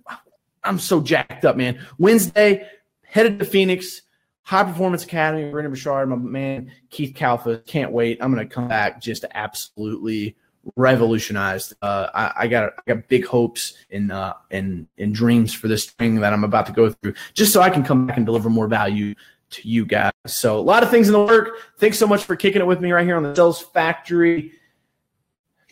I'm 0.63 0.79
so 0.79 1.01
jacked 1.01 1.45
up, 1.45 1.56
man. 1.56 1.86
Wednesday, 1.99 2.67
headed 3.03 3.39
to 3.39 3.45
Phoenix. 3.45 4.01
High 4.45 4.65
Performance 4.65 5.06
Academy, 5.06 5.49
Brendon 5.49 5.71
Burchard, 5.71 6.10
my 6.10 6.17
man 6.17 6.69
Keith 6.89 7.15
Kalfa. 7.15 7.65
Can't 7.65 7.93
wait. 7.93 8.17
I'm 8.21 8.34
to 8.45 8.53
come 8.53 8.67
back 8.67 9.01
just 9.01 9.23
absolutely 9.34 10.36
revolutionized. 10.76 11.73
Uh, 11.82 12.08
I, 12.13 12.34
I, 12.38 12.47
got 12.47 12.73
I 12.78 12.93
got 12.93 13.08
big 13.08 13.26
hopes 13.26 13.73
and 13.91 14.12
uh, 14.12 14.34
and 14.52 14.88
and 14.97 15.13
dreams 15.13 15.54
for 15.54 15.67
this 15.67 15.86
thing 15.86 16.19
that 16.21 16.34
I'm 16.34 16.43
about 16.43 16.65
to 16.67 16.71
go 16.71 16.89
through, 16.89 17.13
just 17.34 17.54
so 17.54 17.62
I 17.62 17.69
can 17.69 17.84
come 17.84 18.08
back 18.08 18.17
and 18.17 18.26
deliver 18.26 18.49
more 18.49 18.67
value 18.67 19.15
to 19.52 19.67
you 19.67 19.86
guys. 19.86 20.12
So 20.26 20.60
a 20.60 20.62
lot 20.62 20.84
of 20.84 20.89
things 20.89 21.08
in 21.08 21.13
the 21.13 21.23
work. 21.23 21.58
Thanks 21.78 21.97
so 21.97 22.08
much 22.08 22.23
for 22.23 22.36
kicking 22.36 22.62
it 22.62 22.65
with 22.65 22.82
me 22.82 22.91
right 22.91 23.06
here 23.06 23.17
on 23.17 23.23
the 23.23 23.36
Sales 23.36 23.62
Factory. 23.62 24.54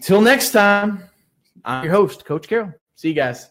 Till 0.02 0.22
next 0.22 0.52
time, 0.52 1.04
I'm 1.64 1.84
your 1.84 1.94
host, 1.94 2.26
Coach 2.26 2.48
Carroll. 2.48 2.74
See 2.96 3.10
you 3.10 3.14
guys. 3.14 3.51